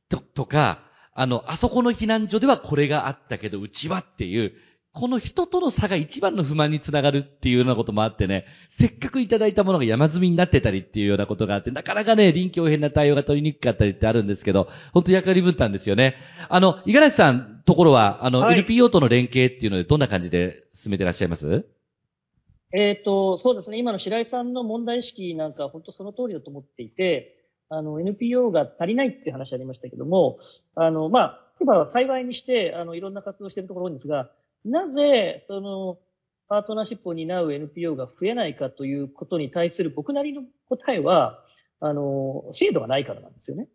[0.08, 4.52] と、とか、あの、あそこの避難所ではこれがあったけど、うちはっていう、
[4.96, 16.16] この人との差が一番の不満につながるっていうようなこともあってね、せっかくいただいたものが山積みになってたりっていうようなことがあって、なかなかね、臨機応変な対応が取りにくかったりってあるんですけど、本当役割分担ですよね。
[16.48, 21.66] あの、五十嵐さんところは、あの、はい、NPO との連携っていうのでどんな感じで進めてらっしゃいます？
[22.72, 23.76] えっ、ー、と、そうですね。
[23.76, 27.36] 今の白井さんの問題意識なんか本当その通りだと思っていて、
[27.68, 30.38] あの、NPO が足りないって話ありましたけども、
[30.74, 34.30] あの、まあ、今は幸いにして、あの、いろんな活動しているところ多いんですが、
[34.66, 35.98] なぜ、その、
[36.48, 41.42] パートナーシップを担う NPO が増えないかということに対する僕なりの答えは、
[41.80, 43.68] あの、制度がないからなんですよね。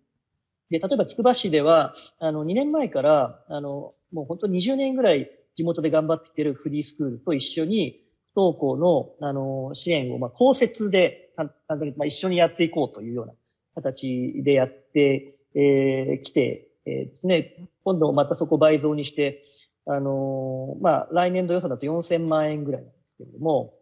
[0.69, 13.33] で、例えば、つくば市では、あの、2年前から、あの、もう本当20年ぐらい地元で頑張ってきてるフリースクールと一緒に、不登校の、あの、支援を、まあ、公設で、簡単に、まあ、一緒にやっていこうというような
[13.75, 19.41] 形でやってき、えー、て、えー、ね、今度またそこ倍増にして、
[19.87, 23.73] あのー、まあ、来年度予算だと4000万円ぐらいなんですけれども、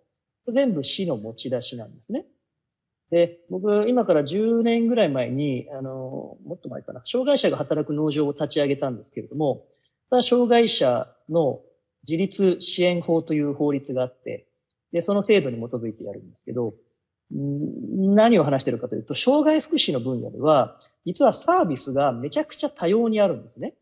[0.54, 2.26] 全部市の持ち出しなんですね。
[3.12, 9.66] で、僕、今から10年ぐらい前に、あのー、もっと前かな、障害者が働く農場を立ち上げたんですけれども、
[10.22, 11.62] 障害者の
[12.08, 14.48] 自立支援法という法律があって、
[14.92, 16.74] で、その制度に基づいてやるんですけど、
[17.32, 23.76] 何を話しているかというと、障害福祉の分野では、実はサービスがめちゃくちゃ多様にあるんですね。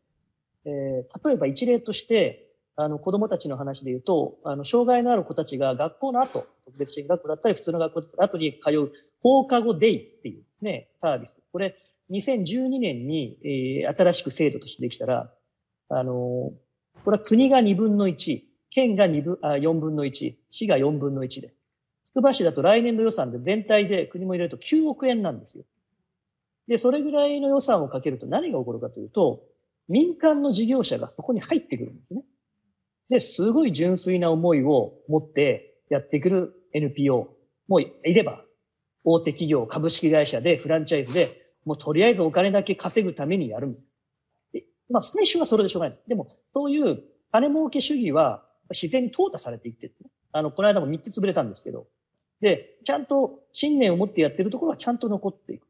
[0.67, 8.91] えー、例えば一例として、あの、子供たちの話で言うと、あの、障害のある子たちが学校の後、特別支援学校だったり、普通の学校だったり、後に通う
[9.23, 11.41] 放課後デイっていうね、サービス。
[11.51, 11.75] これ、
[12.11, 15.33] 2012年に、えー、新しく制度としてできたら、
[15.89, 21.53] あのー、これは国が2分の1、県が2分、あ、4分の1、市が4分の1で。
[22.05, 25.63] つくば市だと来年度予算で全体で国も入れると9億円なんですよ。
[26.67, 29.43] で、それぐらいの予算をかけると何が起こるかというと、
[29.87, 32.23] 民間の事業者がそこに入ってくるんですね。
[33.09, 37.29] で、すごい純粋な思いを持ってやってくる NPO
[37.67, 38.43] もいれば、
[39.03, 43.79] 大手企業、株式会社でフランチャイズで、もうとりあえずお金だけ稼ぐためにやる。
[44.89, 45.99] まあ、最初はそれでしょうがない。
[46.07, 49.91] でも、そういう金儲け主義は自然に淘汰されていって、
[50.31, 51.87] あの、この間も3つ潰れたんですけど。
[52.41, 55.67] で、ちゃんと信念を持ってやってるところはちゃんと残っていく。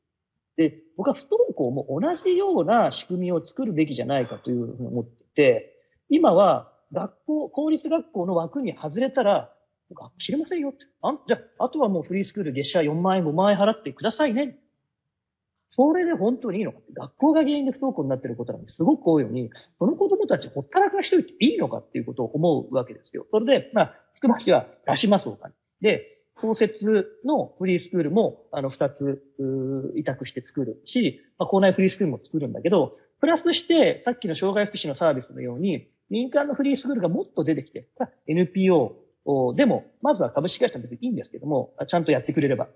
[0.57, 5.73] で、僕は不登校も同じような仕組みを作るべきじゃないかというふうに思っていて、
[6.09, 9.53] 今は学校、公立学校の枠に外れたら、
[10.17, 10.85] 知りませんよって。
[11.01, 14.57] あじゃあ、あとはもうフリースクール月謝4万円、5万円払ってくださいね。
[15.69, 23.27] それで本当にいいのか学校が原因で不登校になっていることなんですごく多いのに、その子供たちほったらかしといていいのかっていうことを思うわけですよ。
[23.31, 25.53] それで、まあ、つくば市は出しますお金。
[25.81, 29.23] で、公設のフリースクールも、あの、二つ、
[29.95, 37.87] 委託して作るし、まあ、校内フリースクールも作るんだけど、プラスして、さっきの障害福祉のサービスのように、民間のフリースクールがもっと出てきて、
[38.27, 38.95] NPO
[39.55, 42.67] でも、まずは株式会社別にいいんですけども、ちゃんとやってくれれば。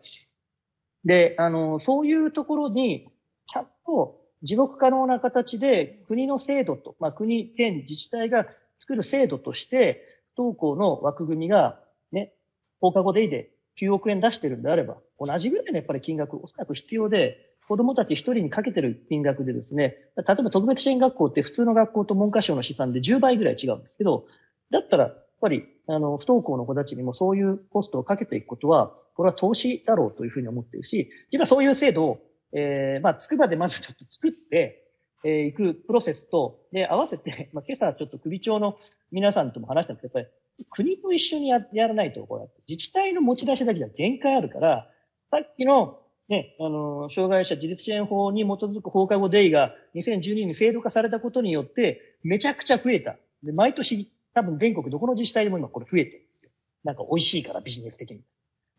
[1.05, 3.07] で、あの、そういうところに、
[3.45, 8.47] ちゃんと持続可能な形で国の制度と、まあ、国、県、自治体が
[8.79, 10.03] 作る制度として、
[10.35, 11.79] 不登校の枠組みが、
[12.11, 12.33] ね、
[12.81, 24.25] 放課後デイで9億円出してるんであれば、同じぐらいのやっぱり金額、おそらく必要で、子供たち一人にかけてる金額でですね、例えば特別支援学校って普通の学校と文科省の試算で10倍ぐらい違うんですけど、
[24.71, 32.19] だったら、やっぱり、あの、不登校の子たちにもそういうコストをかけていくことは、これは投資だろうというふうに思っているし、実はそういう制度を、
[32.53, 34.89] えー、まあ、つくばでまずちょっと作って、
[35.23, 38.77] えー、行くプロセスと、で、合わせて、まあ、今朝ちょっと首長の
[39.11, 44.89] 皆さんとも話したんですけど、やっぱり国と一緒にやらないと、これ、自治体の持ち出しだけじゃ限界あるから、
[45.29, 45.99] さっきの、
[46.29, 53.17] ね、あの、障害者自立支援法に基づく放課後デイが2012年に制度化されたことによって、めちゃくちゃ増えた。
[53.43, 56.51] で、毎年、多分全国どこの自治体でも今これ増えてるんですよ。
[56.83, 58.21] なんか美味しいからビジネス的に。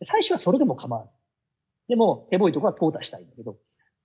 [0.04, 1.14] 最初はそれでも構わない。
[1.88, 3.56] でも、手ボいとこは淘汰したいんだけど、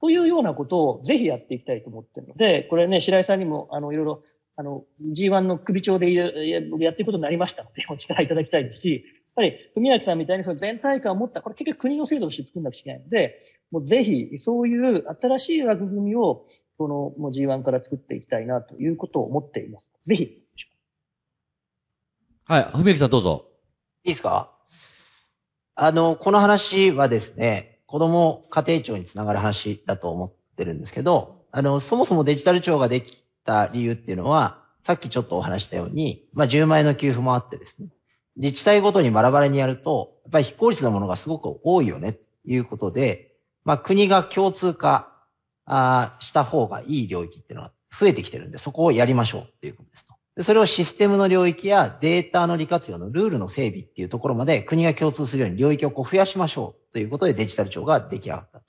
[0.01, 4.23] というようなことをぜひやっていきたいと思ってるので、これね、白井さんにも、あの、いろいろ、
[4.59, 6.27] あの、G1 の首長でや
[6.91, 13.37] っていくことになりましたので、 お力いただきたいですし、やっぱり、文明さんみたいにその全体感を持った、これ結局国の制度として作んなくちゃいけないので、
[13.69, 16.47] もうぜひ、そういう新しい枠組みを、
[16.79, 20.09] このもう G1 から作っていきたいなということを思っています。
[20.09, 20.43] ぜひ。
[22.45, 23.45] はい、文明さんどうぞ。
[24.03, 24.57] いいですか？
[25.75, 37.87] あの、この話はですね、子供家庭庁につながる話だと思ってるんですけど、あの、そもそもデジタル庁ができた理由っていうのは、さっきちょっとお話したように、まあ、10万円の給付もあってですね、
[38.35, 43.33] 自治体ごとにバラバラにやると、やっぱり非効率なものがすごく多いよね、ということで、
[43.63, 45.11] まあ、国が共通化
[45.65, 50.43] あした方がいい領域っていうのは増えてきてるんで、そこをやりましょうっていうことですと。
[50.43, 58.61] それをシステムの領域やデータの利活用のルールの整備っていうところまで国が共通するように領域をこう増やしましょうということでデジタル庁が出来上がった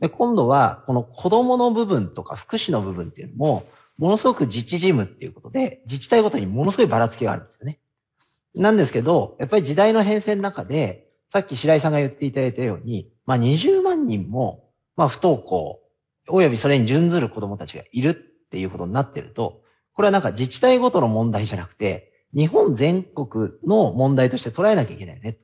[0.00, 0.08] で。
[0.08, 3.64] 今度は、この子供の部分とか福祉の部分っていうのも、
[3.98, 7.80] ものすごく自治事務っていうことで、自治体ごとにものすごいばらつきがあるんですよね。
[8.54, 15.80] なんですけど、やっぱり時代の変遷の中で、さっき白井さんが言っていただいたように、まあ20万人もまあ不登校、
[16.28, 19.62] およびそれに準ずる子供たちがいるっていうことになってると、
[19.94, 25.38] これはなんか自治体ごとの問題じゃなくて、日本全国の問題として捉えなきゃいけないよね。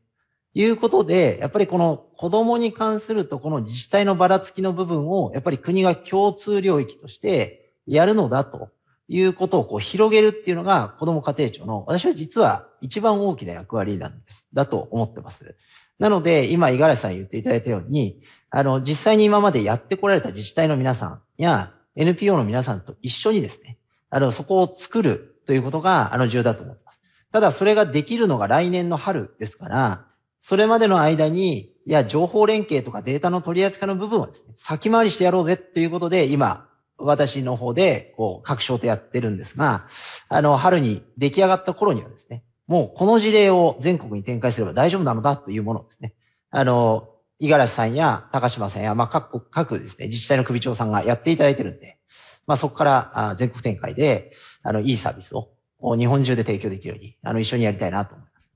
[0.55, 8.71] ということで、やっぱりこの子供に関するとこの自治体のばらつきの部分を、やっぱり国が共通領域としてやるのだと
[9.09, 14.47] いうことをこう広げるっていうのが子供家庭庁の、私は実は一番大きな役割なんです。
[14.53, 15.57] だと思ってます。
[15.99, 18.21] なので、今、五十嵐さん言っていただいたように、
[18.51, 23.79] あの、実際に今までやってこられた自治体の皆さんや NPO の皆さんと一緒にですね、
[24.11, 26.99] あの、そこを作るということが、あの、重要だと思ってます。
[27.33, 30.07] ただ、それができるのが来年の春ですから、
[30.41, 36.69] それまでの間に、いや、情報連携とかデータの取り扱いの部分はですね、先回りしてやろうぜっていうことで、今、
[36.99, 39.87] 私の方で、こう、各省とやってるんですが、
[40.29, 46.15] あの、春に出来上がった頃にはですね、もうこの事例を全国に展開すれば大丈夫なのだというものをですね、
[46.51, 47.09] あの、
[47.41, 51.99] 五十嵐さんや高島さんや、まあ、各、各ですね、自治体の首長さんがやっていただいてるんで、
[52.47, 54.33] まあ、そこから全国展開で、
[54.63, 55.51] あの、いいサービスを
[55.97, 58.49] 日本中で提供できるように、あの、一緒にやりたいなと思います。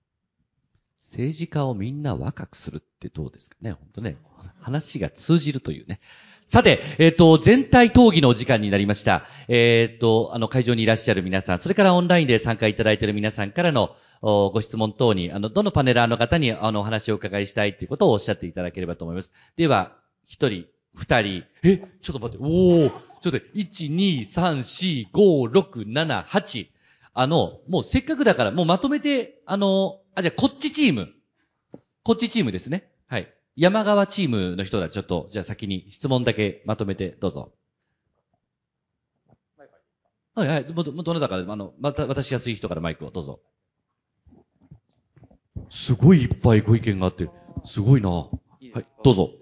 [1.03, 4.17] 政治家をみんな若くするってどうですかね本当ね。
[4.61, 6.01] 話が通じるというね。
[6.49, 9.27] さて、えっ、ー、と、全体討議のお時間になりました。
[9.49, 19.35] えっ、ー、と、あの、会場にいらっしゃる皆さん、それからオンラインで参加いただいている皆さんからのご質問等に、あの、どのパネラーの方に、あの、お話をお伺いしたいということをおっしゃっていただければと思います。
[19.57, 19.93] では、
[20.25, 22.91] 一人、二人、え、ちょっと待って、おお
[23.21, 26.69] ちょっと、1、2、3、4、5、6、7、8。
[27.13, 31.11] あの、もうせっかくだから、もうまとめて、あの、あ、じゃあ、こっちチーム。
[32.05, 32.88] こっちチームですね。
[33.59, 33.63] はい。
[33.63, 37.53] 山川チームの人だ、ちょっと、じゃあ先に質問だけまとめて、どうぞ。
[40.35, 40.73] はいはい。
[40.73, 43.41] も、どなたから、あの、また、渡しやすい人からマイクを、どうぞ。
[45.71, 47.29] すごいいっぱいご意見があって、
[47.65, 48.11] すごいな。
[48.11, 48.31] は
[48.61, 49.33] い、どうぞ。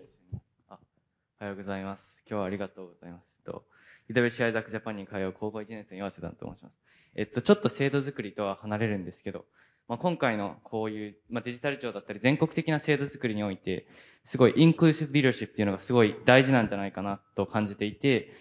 [1.38, 2.22] おはようございます。
[2.28, 3.26] 今日はありがとうございます。
[3.44, 3.64] と、
[4.10, 6.86] EWC アイザックジャパンに通う高校1年生岩瀬だと申します。
[7.16, 9.46] えっと、ちょっと制度作りとは離れるんですけど、
[9.88, 13.86] まあ、今回のこういう、まあ、デジタル庁だったり全国的な制度作りにおいて、
[14.24, 18.32] すごいインクルーシブリーダーシップっていうのがすごい大事なんじゃないかなと感じていて、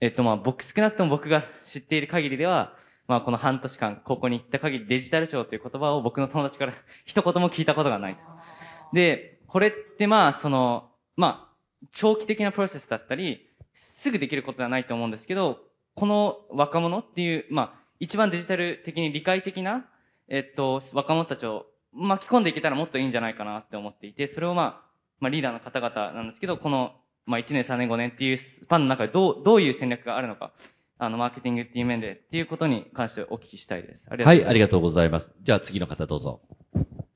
[0.00, 2.74] えっとまあ僕、少なくとも僕が知っている限りでは、
[3.08, 6.72] まあこの半年間、ここに行った限りデジタル庁という言葉を僕の友達から
[7.04, 8.20] 一言も聞いたことがないと。
[8.94, 15.58] で、これってまあその、まあ、長期的なプロセスだったり、すぐできることではないと思うんですけど、
[15.94, 19.86] この若者っていう、まあ、一番デジタル的に理解的な
[20.28, 24.90] えっと、若者たちを巻き込んでいけたらもっといいんじゃないかなって思っていて、それをまあ、
[25.20, 26.92] まあリーダーの方々なんですけど、この、
[27.26, 30.52] まあ1年、3年、5年っていうスパンの中でどう、どういう戦略があるのか、
[30.98, 34.06] あの、マーケティングっていう面でっていうことに関してお聞きしたいです。
[34.10, 34.44] ありがとうございます。
[34.44, 35.34] はい、ありがとうございます。
[35.42, 36.40] じゃあ次の方どうぞ。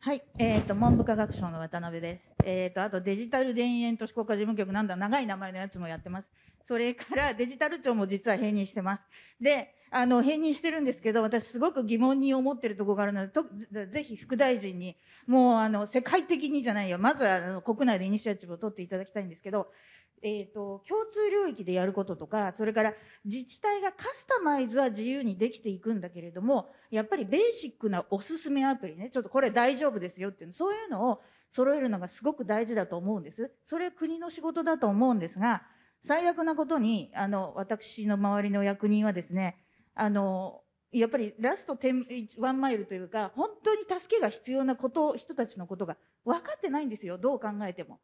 [0.01, 2.31] はい、えっ、ー、と、文部科学省の渡辺です。
[2.45, 6.31] えっ、ー、と、あとデジタル田園都市国家事務局なんだ、長い名前のやつもやってます。
[6.69, 9.03] それからデジタル庁も実は併任してます。
[9.41, 13.47] で、あの、併任してるんですけど、私すごく疑問に思ってるところがあるので、と
[13.91, 14.95] ぜひ副大臣に、
[15.27, 19.73] もうあの、世界的にじゃないよ、まずはあの国内でイニシアチブを取っていただきたいんですけど、
[20.21, 22.93] えっ、ー、と、共通領域でやることとか、それから
[23.25, 31.23] 自治体がカスタマイズは自由にできていくんだけれども、やっぱりベーシックなおすすめアプリね、ちょっとこれ大丈夫ですよっていう、そういうのを
[31.55, 33.53] 揃えるのがすごく大事だと思うんです。
[33.65, 35.63] それ国の仕事だと思うんですが、
[36.05, 39.57] 最悪なことに、あの、私の周りの役人はですね、
[39.95, 48.01] あの、やっぱりラスト10、ワンマイルというか、本当に助けが必要なこと、人たちのことが分かってないんですよ、どう考えても。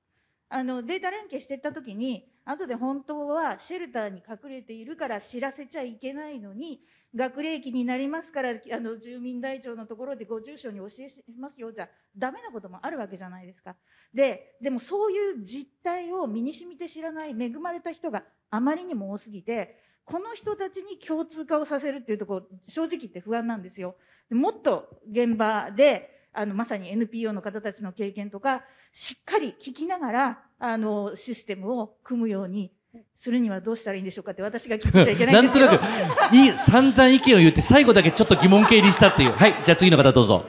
[0.48, 6.80] あの、データ連携していったときに、後で本当はシェルターに隠れているから知らせちゃいけないのに、
[7.14, 11.06] 学齢期になりますから、あの、住民台帳のところでご住所に教え
[11.38, 13.76] ますよ、じゃダメなこともあるわけじゃないですか。
[14.12, 23.96] で、でもそういう実態を身に染みて知らない恵まれた人があまりにも多すぎて、この人たちに共通化をさせるっていうところ、正直言って不安なんですよ。
[24.30, 28.62] もっと現場で、あの、まさに NPO の方たちの経験とか、
[28.92, 32.72] しっかり聞きながら、あの、システムを組むように
[33.18, 35.66] するにはどうしたらいいんでしょうかって私が聞いちゃいけないんですけど。
[35.70, 39.32] なんとなく、いい、散々意見を言って、最後だけちょっと疑問形にしたっていう。
[39.32, 40.44] はい、じゃあ次の方どうぞ。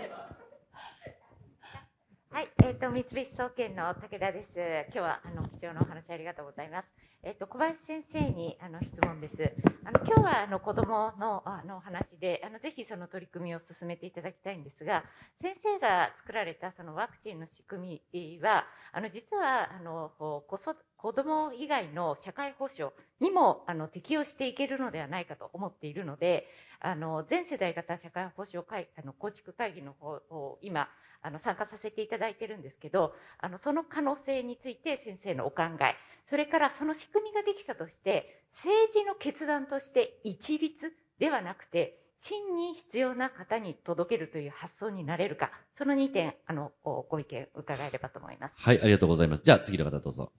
[2.85, 4.51] と、三菱総研の武田です。
[4.53, 6.87] 今日は、あの、貴重なお話ありがとうございます。
[7.23, 9.53] えっと、小林先生にあの質問です。
[9.83, 15.03] あの今日はあの子どものあの話であの、ぜひその取り組みを進めていただきたいんですが、
[15.41, 20.59] 先生が作られたそのワクチンの仕組みは、あの実はあの子
[20.97, 26.45] 子ども以外の社会保障にもあの適用していけるのではないかと思っているので、
[26.79, 30.87] あの全世代型社会保障会あの構築会議の方を今
[31.25, 35.95] あの参加させていただいてるんですけど、あのその可能性について先生のお考え、
[36.27, 48.53] それからその仕組みができたとして、政治の決断として一律ではなくて、真に必要な方に届けるという発想になれるか、その2点、あの、ご意見伺えればと思います。
[48.57, 49.43] はい、ありがとうございます。
[49.43, 50.31] じゃあ次の方どうぞ。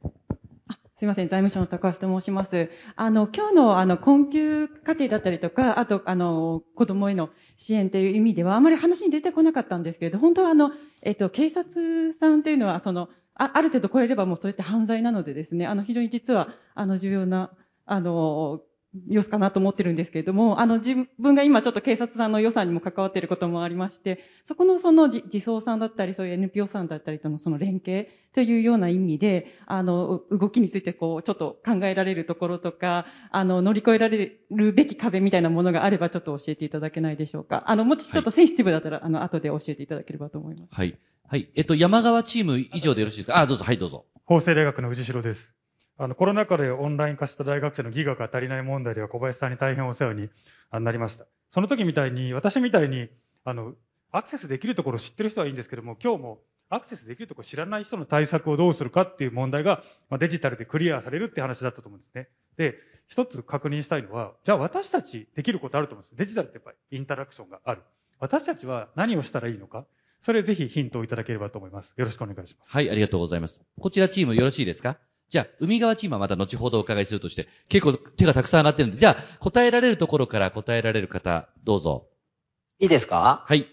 [0.99, 2.71] すみません、財務省の高橋と申します。
[2.97, 7.29] あの、今日のあの、困窮家庭だったりとか、あと、あの、子供への
[7.59, 10.73] 支援という意味では、あまり話に出てこなかったんですけれど、本当はあの、
[11.03, 17.51] えっと、警察さんというのは、その、あある程度超えればもうそれって犯罪なのでですね、あの、非常に実は、あの、重要な、
[17.85, 18.63] あの、
[19.09, 37.65] 様子かなと思ってるんですけれども、あの、自分が今ちょっと警察さんの予算にも関わっていることもありまして、そこのその自走さんだったり、そういう NPO さんだったりとのその連携というような意味で、あの、動きについてこう、ちょっと考えられるところとか、あの、乗り越えられるべき壁みたいなものがあればちょっと教えていただけないでしょうか。
[37.67, 40.75] あの、もしちょっとセンシティブだったら、はい、あの、後で教えていただければと思います。
[40.75, 40.97] はい。
[41.29, 41.51] はい。
[41.55, 43.39] えっと、山川チーム以上でよろしいですか？
[43.41, 44.07] あ、どうぞ、はい、どうぞ。
[44.25, 45.53] 法政大学の藤代です。
[45.99, 50.29] あの、コロナ禍でオンライン化した大学生のギガが足りない問題では小林さんに大変お世話に
[50.73, 51.27] なりました。
[51.53, 53.09] その時みたいに、私みたいに、
[53.45, 53.75] あの、
[54.13, 56.39] アクセスできるところを知ってる人はいいんですけども、今日も
[56.69, 62.29] アクセスできるところ知らない人の対策をどうするかっていう問題が、まあ、デジタルでクリアされるって話だったと思うんですね。
[62.57, 62.75] で、
[63.09, 66.17] 一つ確認したいのは、じゃあ私たちできることあると思うんです。
[66.17, 67.83] デジタルってやっぱりインタラクションがある。
[68.19, 69.87] 私たちは何をしたらいいのか。
[70.23, 71.95] それぜひヒントをいただければと思います。
[71.97, 72.71] よろしくお願いします。
[72.73, 73.61] はい、ありがとうございます。
[73.79, 74.99] こちらチームよろしいですか？
[75.29, 82.07] じゃあ、海側チームはまた後ほどお伺いするとして、結構手がたくさん上がってるんで、じゃあ、答えられるところから答えられる方、どうぞ。
[82.79, 83.45] いいですか？
[83.47, 83.67] はい。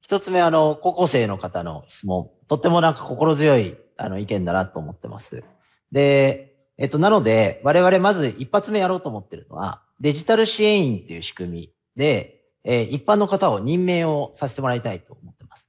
[0.00, 2.30] 一つ目、あの、高校生の方の質問。
[2.48, 5.44] とってもなんか心強い、あの、意見だなと思ってます。
[5.92, 15.68] で、えっと、なので、我々まず一発目やろうと思ってるのは、デジタル支援員っていう仕組みで、えー、一般の方を任命をさせてもらいたいと思ってます。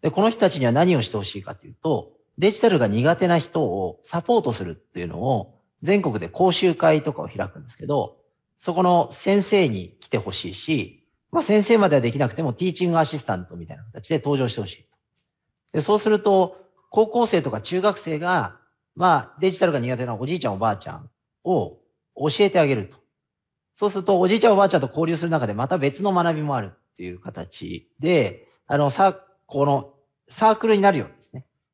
[0.00, 8.16] で、この人たちには何をしてほしいかというと、デジタルが苦手な人をサポートするっていうのを全国で講習会とかを開くんですけど、
[8.56, 14.86] そこの先生に来てほしいし、まあ先生まではできなくてもティーチングアシスタントみたいな形で登場してほしい
[15.74, 15.82] で。
[15.82, 16.56] そうすると、
[16.88, 18.56] 高校生とか中学生が、
[18.96, 21.10] まあデジタルが苦手なおじいちゃんおばあちゃん
[21.44, 21.76] を
[22.16, 22.96] 教えてあげると。
[23.76, 29.92] そうするとおじいちゃんおばあちゃんと交流する中でまた別の学びもあるっていう形で、あの、さ、この
[30.30, 31.08] サークルになるよ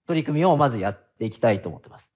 [0.06, 2.08] 取り組みをまずやっていきたいと思ってます。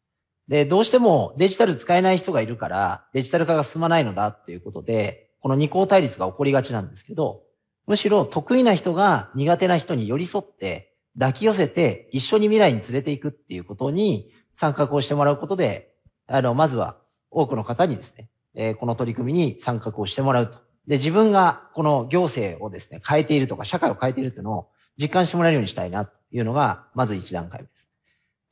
[0.48, 7.42] で、どうしてもデジタル使えない人がいるから、デジタル化が進まないのだっていうことで、この二項対立が起こりがちなんですけど、
[7.86, 15.94] むしろ得意な人が苦手な人に寄り添って、抱き寄せて一緒に未来に連れていくっていうことに参画をしてもらうことで、
[16.26, 16.98] あの、まずは
[17.30, 20.58] 多くの方にですね、えー、この取り組みに参画をしてもらうと。
[20.86, 24.68] で、自分がこの行政をですね、変えているとか、社会を変えているっていうのを
[25.00, 27.88] 実感してもらえるようにしたいなというのが、まず一段階です。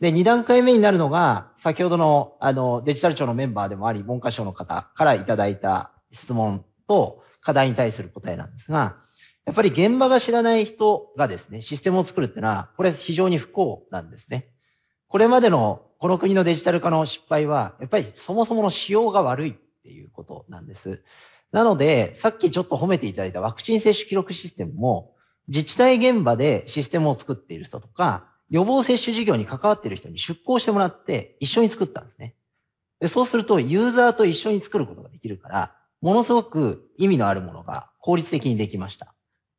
[0.01, 8.97] で、二段階目になるのが、先ほどの、あの、デジタル庁のメンバーでもあり、文科省の方からいただいた質問と課題に対する答えなんですが、
[9.45, 14.49] やっぱり現場が知らない人がですね、システムを作るっていうのは、これ非常に不幸なんですね。
[15.09, 21.03] これまでのこの国のデジタル化の失敗は、やっぱりそもそもの仕様が悪いっていうことなんです。
[21.51, 25.15] なので、さっきちょっと褒めていただいたワクチン接種記録システムも、
[25.49, 32.35] 自治体現場でシステムを作っている人とか、予防接種事業に関わっている人に出向してもらって一緒に作ったんですね。
[33.01, 39.15] で、そうするとユーザーと一緒に作ることができるから、ものすごく意味のあるものが効率的にできました。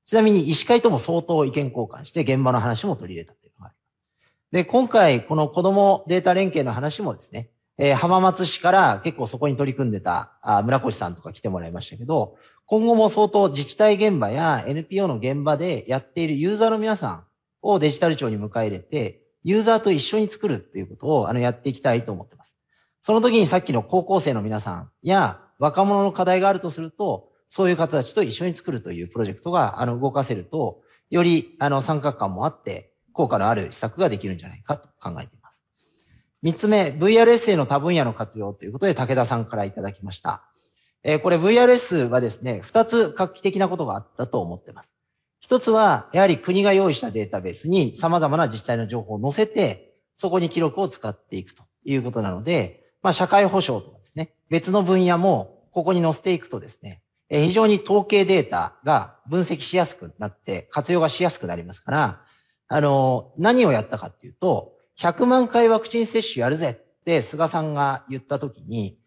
[0.06, 4.52] ちなみに医師会とも相当意見交換して現場の話も取り入れたというのがあります。
[4.52, 12.36] で、今回この子供データ連携の話もですね、えー、浜松市から結構そこに取り組んでたあ村越さんとか来てもらいましたけど、
[12.72, 17.24] 今後も相当自治体現場や NPO の現場でやっているユーザーの皆さん
[17.64, 22.54] をデジタル庁に迎え入れて、ユーザーと一緒に作るっていうことを、あの、やっていきたいと思ってます。
[23.02, 35.58] その時にさっきの高校生の皆さんや若者の課題があるとすると、そういう方たちと一緒に作るというプロジェクトが、あの、動かせると、より、あの、参画感もあって、効果のある施策ができるんじゃないかと考えています。
[36.44, 40.49] 三つ目、VRS への多分野の活用ということで、武田さんからいただきました。
[41.04, 44.90] えー、これ VRS はですね、二つ画期的なことがあったと思ってます。
[45.40, 62.22] 一つは、やはり国が用意したデータベースに様々な自治体の情報を載せて、そこに記録を使っていくということなので、まあ、社会保障とかですね、別の分野もここに載せていくとですね、非常に統計データが分析しやすくなって、活用がしやすくなりますから、
[62.68, 68.99] あの、何をやったかっていうと、100万回ワクチン接種やるぜって菅さんが言ったときに、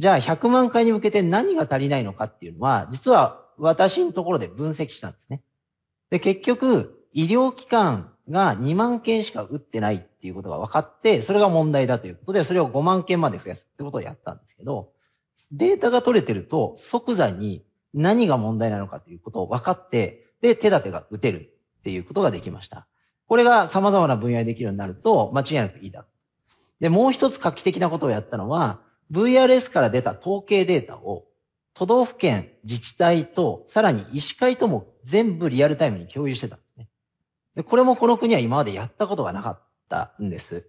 [0.00, 5.42] じゃあ100万回に向けて何が足りないのかっていうのは、実は私のところで分析したんですね。
[6.08, 14.90] で、結局、医療機関が2万件しか打ってないっていうことが分かって、それが問題だということで、それを5万件まで増やすってことをやったんですけど、
[15.52, 22.86] データが取れてると即座に何が問題なのかということを分かって、で、手立てが打てるっていうことができました。
[23.28, 26.10] これが様々な分野でできるようになると、間違いなくいいだろう。
[26.80, 28.80] で、もう一つ画期的なことをやったのは、
[29.12, 31.26] VRS から出た統計データを、
[31.74, 36.88] 都道府県、自治体と、さらに医師会とも全部リアルタイムに共有してたんですね。
[37.56, 40.66] で、これもこの国は今までやったことがなかったんです。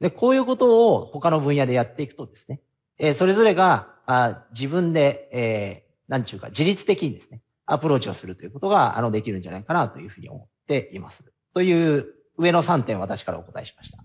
[0.00, 2.60] で、こういうことを他の分野でやっていくとですね、
[2.98, 11.24] えーそれぞれがあ自分で、えー、なんちゅうか、自律的にですね、アプローチをするということが、あの、できるんじゃないかなというふうに思っています。
[11.54, 14.04] という上の3点私からお答えしました。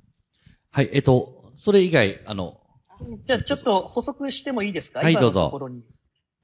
[0.72, 2.62] はい、えっと、それ以外、あの、
[3.26, 5.02] じゃあちょっと補足してもいいですか？
[5.02, 5.84] 今のはいどうぞところに。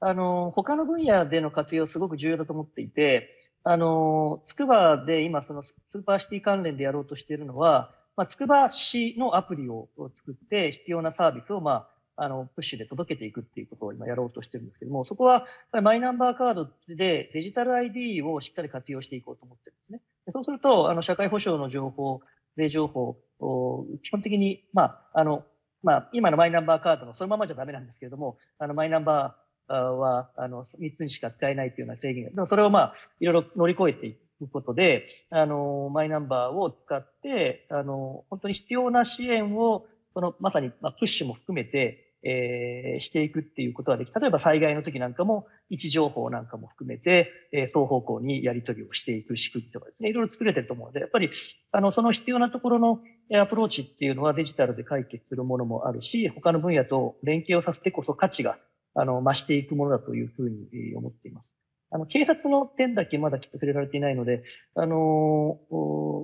[0.00, 3.30] あの、他の分野での活用すごく重要だと思っていて、
[3.62, 15.46] あの、つくばで今そのスーパーシティ関連でやろうとしているのは、まあ、つくば市のアプリを作って必要なサービスを、まあ、あの、プッシュで届けていくっていうことを今やろうとしてるんですけども、そこは
[15.82, 20.00] マイナンバーカードでデジタル ID をしっかり活用していこうと思ってるんですね。
[20.26, 22.20] でそうすると、あの、社会保障の情報、
[22.56, 24.82] 税情報、お基本的に、ま
[25.14, 25.44] あ、あの、
[25.84, 51.30] まあ、今のマイナンバーカードのそのままじゃダメなんですけれども、あの、マイナンバーは、あの、3つにしか使えないというような制限が、でもそれをまあ、いろいろ乗り越えていくことで、あの、マイナンバーを使って、あの、本当に必要な支援を、その、まさに、まあ、プッシュも含めて、えーしていくっていうことができ、例えば災害の時なんかも、位置情報なんかも含めて、えー双方向にやり取りをしていく仕組みとかですね、いろいろ作れてると思うので、やっぱり、
[51.72, 53.00] あの、その必要なところの
[53.32, 58.58] アプローチっていうのはデジタルで解決するものもあるし、他の分野と連携をさせてこそ価値が、
[58.94, 61.54] あの、増していくものだというふうに思っています。
[61.90, 64.42] あの、警察の点だけまだきっと触れられていないので、
[64.74, 65.58] あの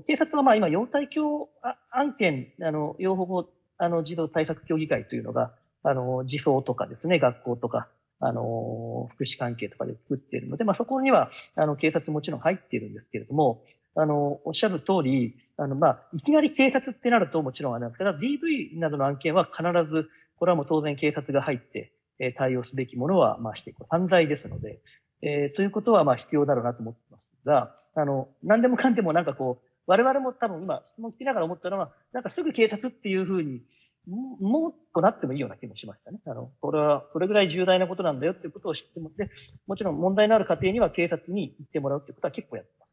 [0.06, 3.48] 警察はまあ今、要対協あ案件、あの、要保護、
[3.78, 7.88] あの、児童対策協議会というのが、あの、児相とかですね、学校とか、
[8.18, 13.62] あの、福祉関係とかで作っているので、まあそこには、あの、警察もちろん入っているんですけれども、
[13.94, 23.84] あの、おっしゃる通り、あの、まあ、いきなり警察ってなるともちろんあれなんですけど、DV などの案件は必ず、これはもう当然警察が入って、え対応すべきものは、まあしていく。
[23.88, 24.80] 犯罪ですので、
[25.22, 33.62] えーということは、まあ必要だろうなと思ってますが、あの、何でもかんでもなんかこう、我々も多分今、質問聞きながら思ったのは、なんかすぐ警察っていうふうに、
[34.06, 36.20] ももっとなってもいいような気もしましたね。
[36.26, 39.28] あの、これはそれぐらい重大なことなんだよっていうことを知っても、で、
[39.66, 42.90] もちろん問題のある家庭には警察に行ってもらうっていうことは結構やってます。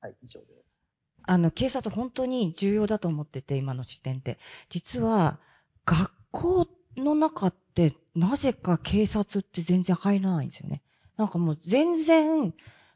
[0.00, 0.67] はい、以上です。
[1.28, 4.38] あの、警察本当に重要だと思ってて、今の視点って。
[4.70, 5.38] 実は、
[5.84, 6.66] 学校
[6.96, 10.82] の中って、なぜか警察って全然入らないんですよね。
[11.18, 12.54] なんかもう全然、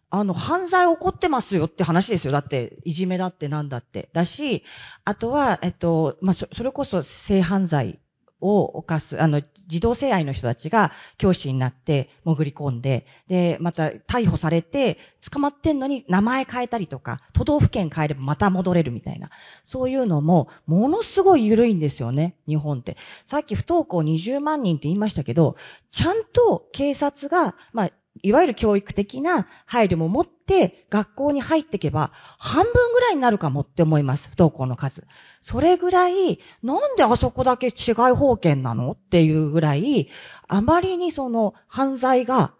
[0.08, 2.32] あの、犯罪起こってますよって話ですよ。
[2.32, 4.08] だって、いじめだってなんだって。
[4.14, 4.64] だし、
[5.04, 8.00] あとは、えっと、まあ、そそれこそ性犯罪
[8.42, 14.98] を犯す、あの、児童性愛の人たちが教師になって潜り込んで、で、また逮捕されて、
[15.32, 19.30] 捕まってんのに名前変えたりとか、都道府県変えればまた戻れるみたいな。
[19.64, 22.96] そういうのも、ものすごい緩いんですよね、日本って。
[23.24, 25.56] さっき不登校20万人って言いましたけど、
[25.92, 27.90] ちゃんと警察が、まあ、
[28.22, 35.06] いわゆる教育的な配慮も持って学校に入っていけば半分ぐらいになるかもって思います、不登校の数。
[35.40, 38.92] それぐらい、なんであそこだけ違い保険なの？
[38.92, 40.08] っていうぐらい、
[40.46, 42.54] あまりにその犯罪が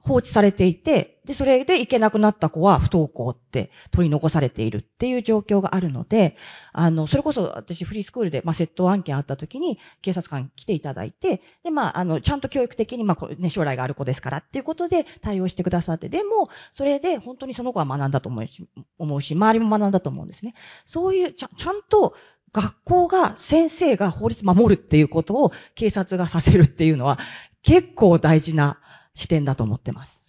[0.00, 6.36] 放置されていて、で、それで行けなくなった子は不登校って取り残されているっていう状況があるので、
[6.72, 18.66] あの、それこそ私フリースクールで、まあ、窃盗案件あった時に警察官来ていただいて、で、まあ、あの、ちゃんと教育的に、まあ、こうね、将来がある子ですからっていうことで対応してくださって、でも、それで本当にその子は学んだと思うし、
[18.98, 20.54] 思うし、周りも学んだと思うんですね。
[20.86, 22.14] そういう、ちゃちゃんと
[22.52, 27.18] 学校が、先生が法律守るっていうことを警察がさせるっていうのは、
[27.62, 28.80] 結構大事な
[29.18, 30.22] 視点だと思ってます。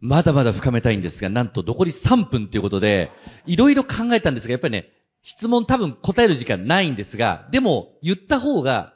[0.00, 3.10] まだまだ深めたいんですが、なんと残り3分ということで、
[3.46, 4.90] いろいろ考えたんですが、やっぱりね、
[5.22, 8.92] 質問多分答える時間ないんですが、でも言った方が、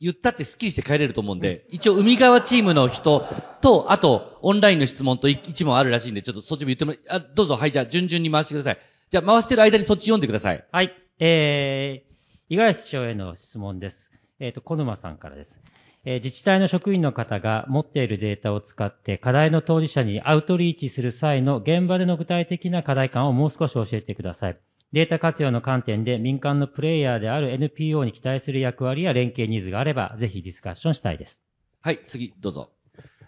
[0.00, 3.26] 言ったってスッキリして帰れると思うんで、一応海側チームの人
[3.62, 8.78] と、あとオンラインの質問と一問あるらしいんで、ちょっとそっちも言ってもらあ、どうぞ、はい、じゃあ順々に回してください。
[9.10, 10.64] じゃあ回してる間にそっち読んでください。
[10.70, 10.92] はい。
[11.18, 14.12] えー、五十嵐市長への質問です。
[14.38, 15.58] えっ、と、小沼さんからです。
[16.04, 24.58] えー自治体の職員の方が持っているデータを使って課題の当事者にアウトリーチする際の現場での具体的な課題感をもう少し教えてください。
[24.92, 31.40] データ活用の観点で民間のプレイヤーである NPO に期待する役割や連携ニーズがあれば、ぜひディスカッションしたいです。
[31.80, 32.70] はい、次、どうぞ。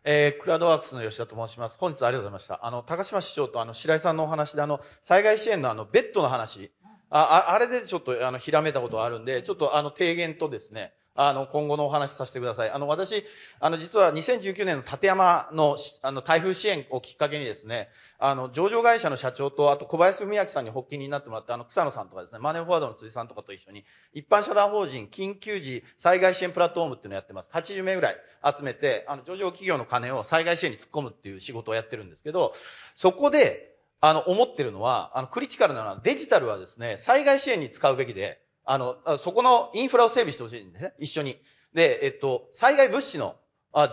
[0.05, 1.77] えークラウドワークスの吉田と申します。
[1.79, 2.65] 本日はありがとうございました。
[2.65, 6.71] あの、高島市長とあの、白井さんのお話であの、災害支援のあの、ベッドの話、
[7.11, 12.71] あ、ああれでちょっと、あの、ひらめいたことがあるんで、ちょっと、あの、提言とですね、あの、今後のお話させてください。
[12.71, 13.25] あの、私、
[13.59, 17.89] あの、実は2019年の立山の、あの、台風支援をきっかけにですね、
[18.19, 27.49] あの、上場会社の社長と、あと小林文明さんに発起人になってもらった、あの、草野さんとかですね、マネーフォワードの辻さんとかと一緒に、一般社団法人緊急時災害支援プラットフォームっていうのをやってます。
[27.53, 28.17] 80名ぐらい
[28.57, 32.55] 集めて、あの、上場企業の金を災害支援に突っ込むっていう仕事をやってるんですけど、
[32.95, 41.39] そこで、あの、思ってるのは、あの、クリティカルなのは、デジタルはですね、災害支援に使うべきで、あの、そこのインフラを整備してほしいんですね、一緒に。
[41.73, 43.37] で、えっと、災害物資の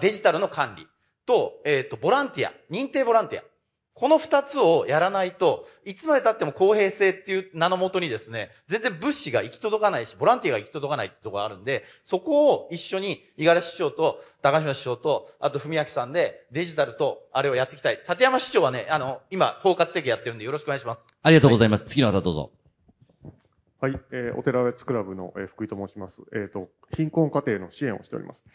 [0.01, 0.88] デジタルの管理
[1.26, 3.43] と、えっと、ボランティア、認定ボランティア。
[3.95, 17.99] この二つをやらないと、いつまで経っても公平性っていう名のもとにですね、全然物資が行き届かないし、ボランティアが行き届かないってところがあるんで、そこを一緒に、五十嵐市長と、高島市長と、あと、文明さんで、デジタルと、あれをやっていきたい。
[18.09, 21.05] 立山市長はね、あの、今、包括的やってるんで、よろしくお願いします。
[21.21, 21.82] ありがとうございます。
[21.82, 22.62] はい、次の方どうぞ。
[23.84, 26.21] はい、えー、お寺別クラブの、えー、福井と申します。
[26.31, 28.45] えっ、ー、と、貧困家庭の支援をしております。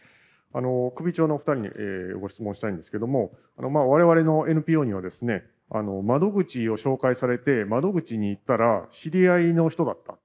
[0.55, 10.17] あの、首長のお二人に、えー、ご質問したいんですけども、あの、まあ、我々の NPO にはですね、あの、窓口を紹介されて、窓口に行ったら、知り合いの人だった。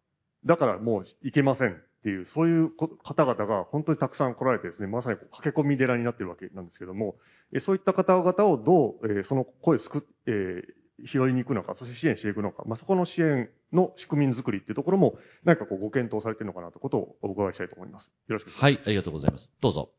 [0.45, 7.17] だからもう行けませんっていう、そういう方々が本当にたくさん来られてですね、まさに駆け込み寺になってるわけなんですけども、
[7.51, 10.63] えそういった方々をどう、え、その声を救っ、え、
[11.05, 18.11] 拾いに行くのか、そして支援していくのか、まあ、そこの支援の仕組み作りっていうところも、何かこうご検討されているのかなということをお伺いしたいと思います。
[18.27, 19.51] よろしくはい、ありがとうございます。
[19.59, 19.89] どうぞ。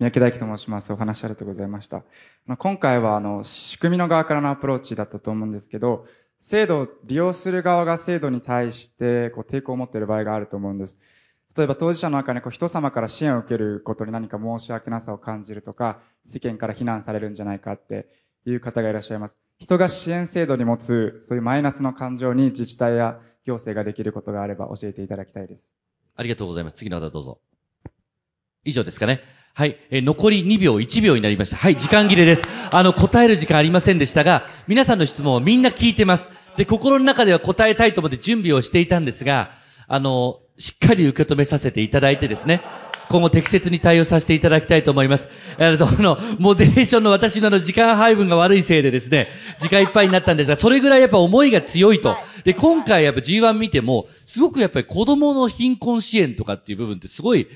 [0.00, 0.90] 三宅大樹と申します。
[0.94, 2.04] お話ありがとうございました。
[2.58, 6.06] 今回は、あの、仕組みの側からのアプローチだったと思うんですけど、
[6.40, 10.96] 制度を利用する側が制度に対して、こう、抵抗を持っている場合があると思うんです。
[11.56, 18.08] 例えば当事者の中にこう人様から支援を受けることに何か申し訳なさを感じるとか、世間から非難されるんじゃないかって
[18.46, 19.36] いう方がいらっしゃいます。
[19.58, 25.68] 人が支援制度に持つ、そういうマイナスの感情に自治体や行政ができることがあれば教えていただきたいです。
[26.16, 26.76] ありがとうございます。
[26.76, 27.40] 次の方どうぞ。
[28.64, 29.20] 以上ですかね。
[29.52, 29.76] はい。
[29.90, 31.56] え残り2秒、1秒になりました。
[31.56, 32.44] はい、時間切れです。
[32.70, 36.30] あの、答える時間ありませんでしたが、皆さんの質問をみんな聞いてます。
[36.56, 39.50] で、心の中では答えたいと思って準備をしていたんですが、
[39.88, 42.60] あの、しっかり受け止めさせていただいてですね、
[43.08, 45.28] 今後適切に対応させていただきたいと思います。
[45.58, 52.16] あの、モデレーションの私のあの時間配分が悪いせいでですね、時間いっぱいになったんですが、それぐらいやっぱ思いが強いと。
[52.44, 57.48] で、今回やっぱ G1 見ても、すごくやっぱり子供の貧困支援とかっていう部分ってすごい、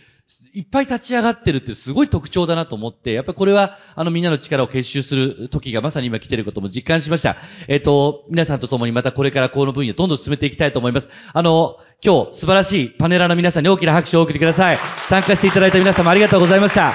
[0.57, 7.37] いっぱい立ち上がってるってすごい特徴だなと思って、やっぱこれは、あのみんなの力を結集する時がまさに今来てることも実感しました。
[7.67, 11.11] えっ、ー、と、皆さんと共にまたこれからこの分野どんどん進めていきたいと思います。
[11.33, 14.79] あの、今日素晴らしいパネラーの皆さんに大きな拍手をお送りください。
[15.09, 16.91] 参加していただいた皆様ありがとうございました。
[16.91, 16.93] あ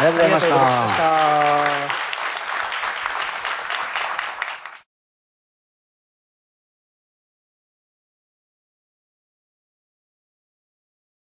[0.00, 1.35] りがとうございました。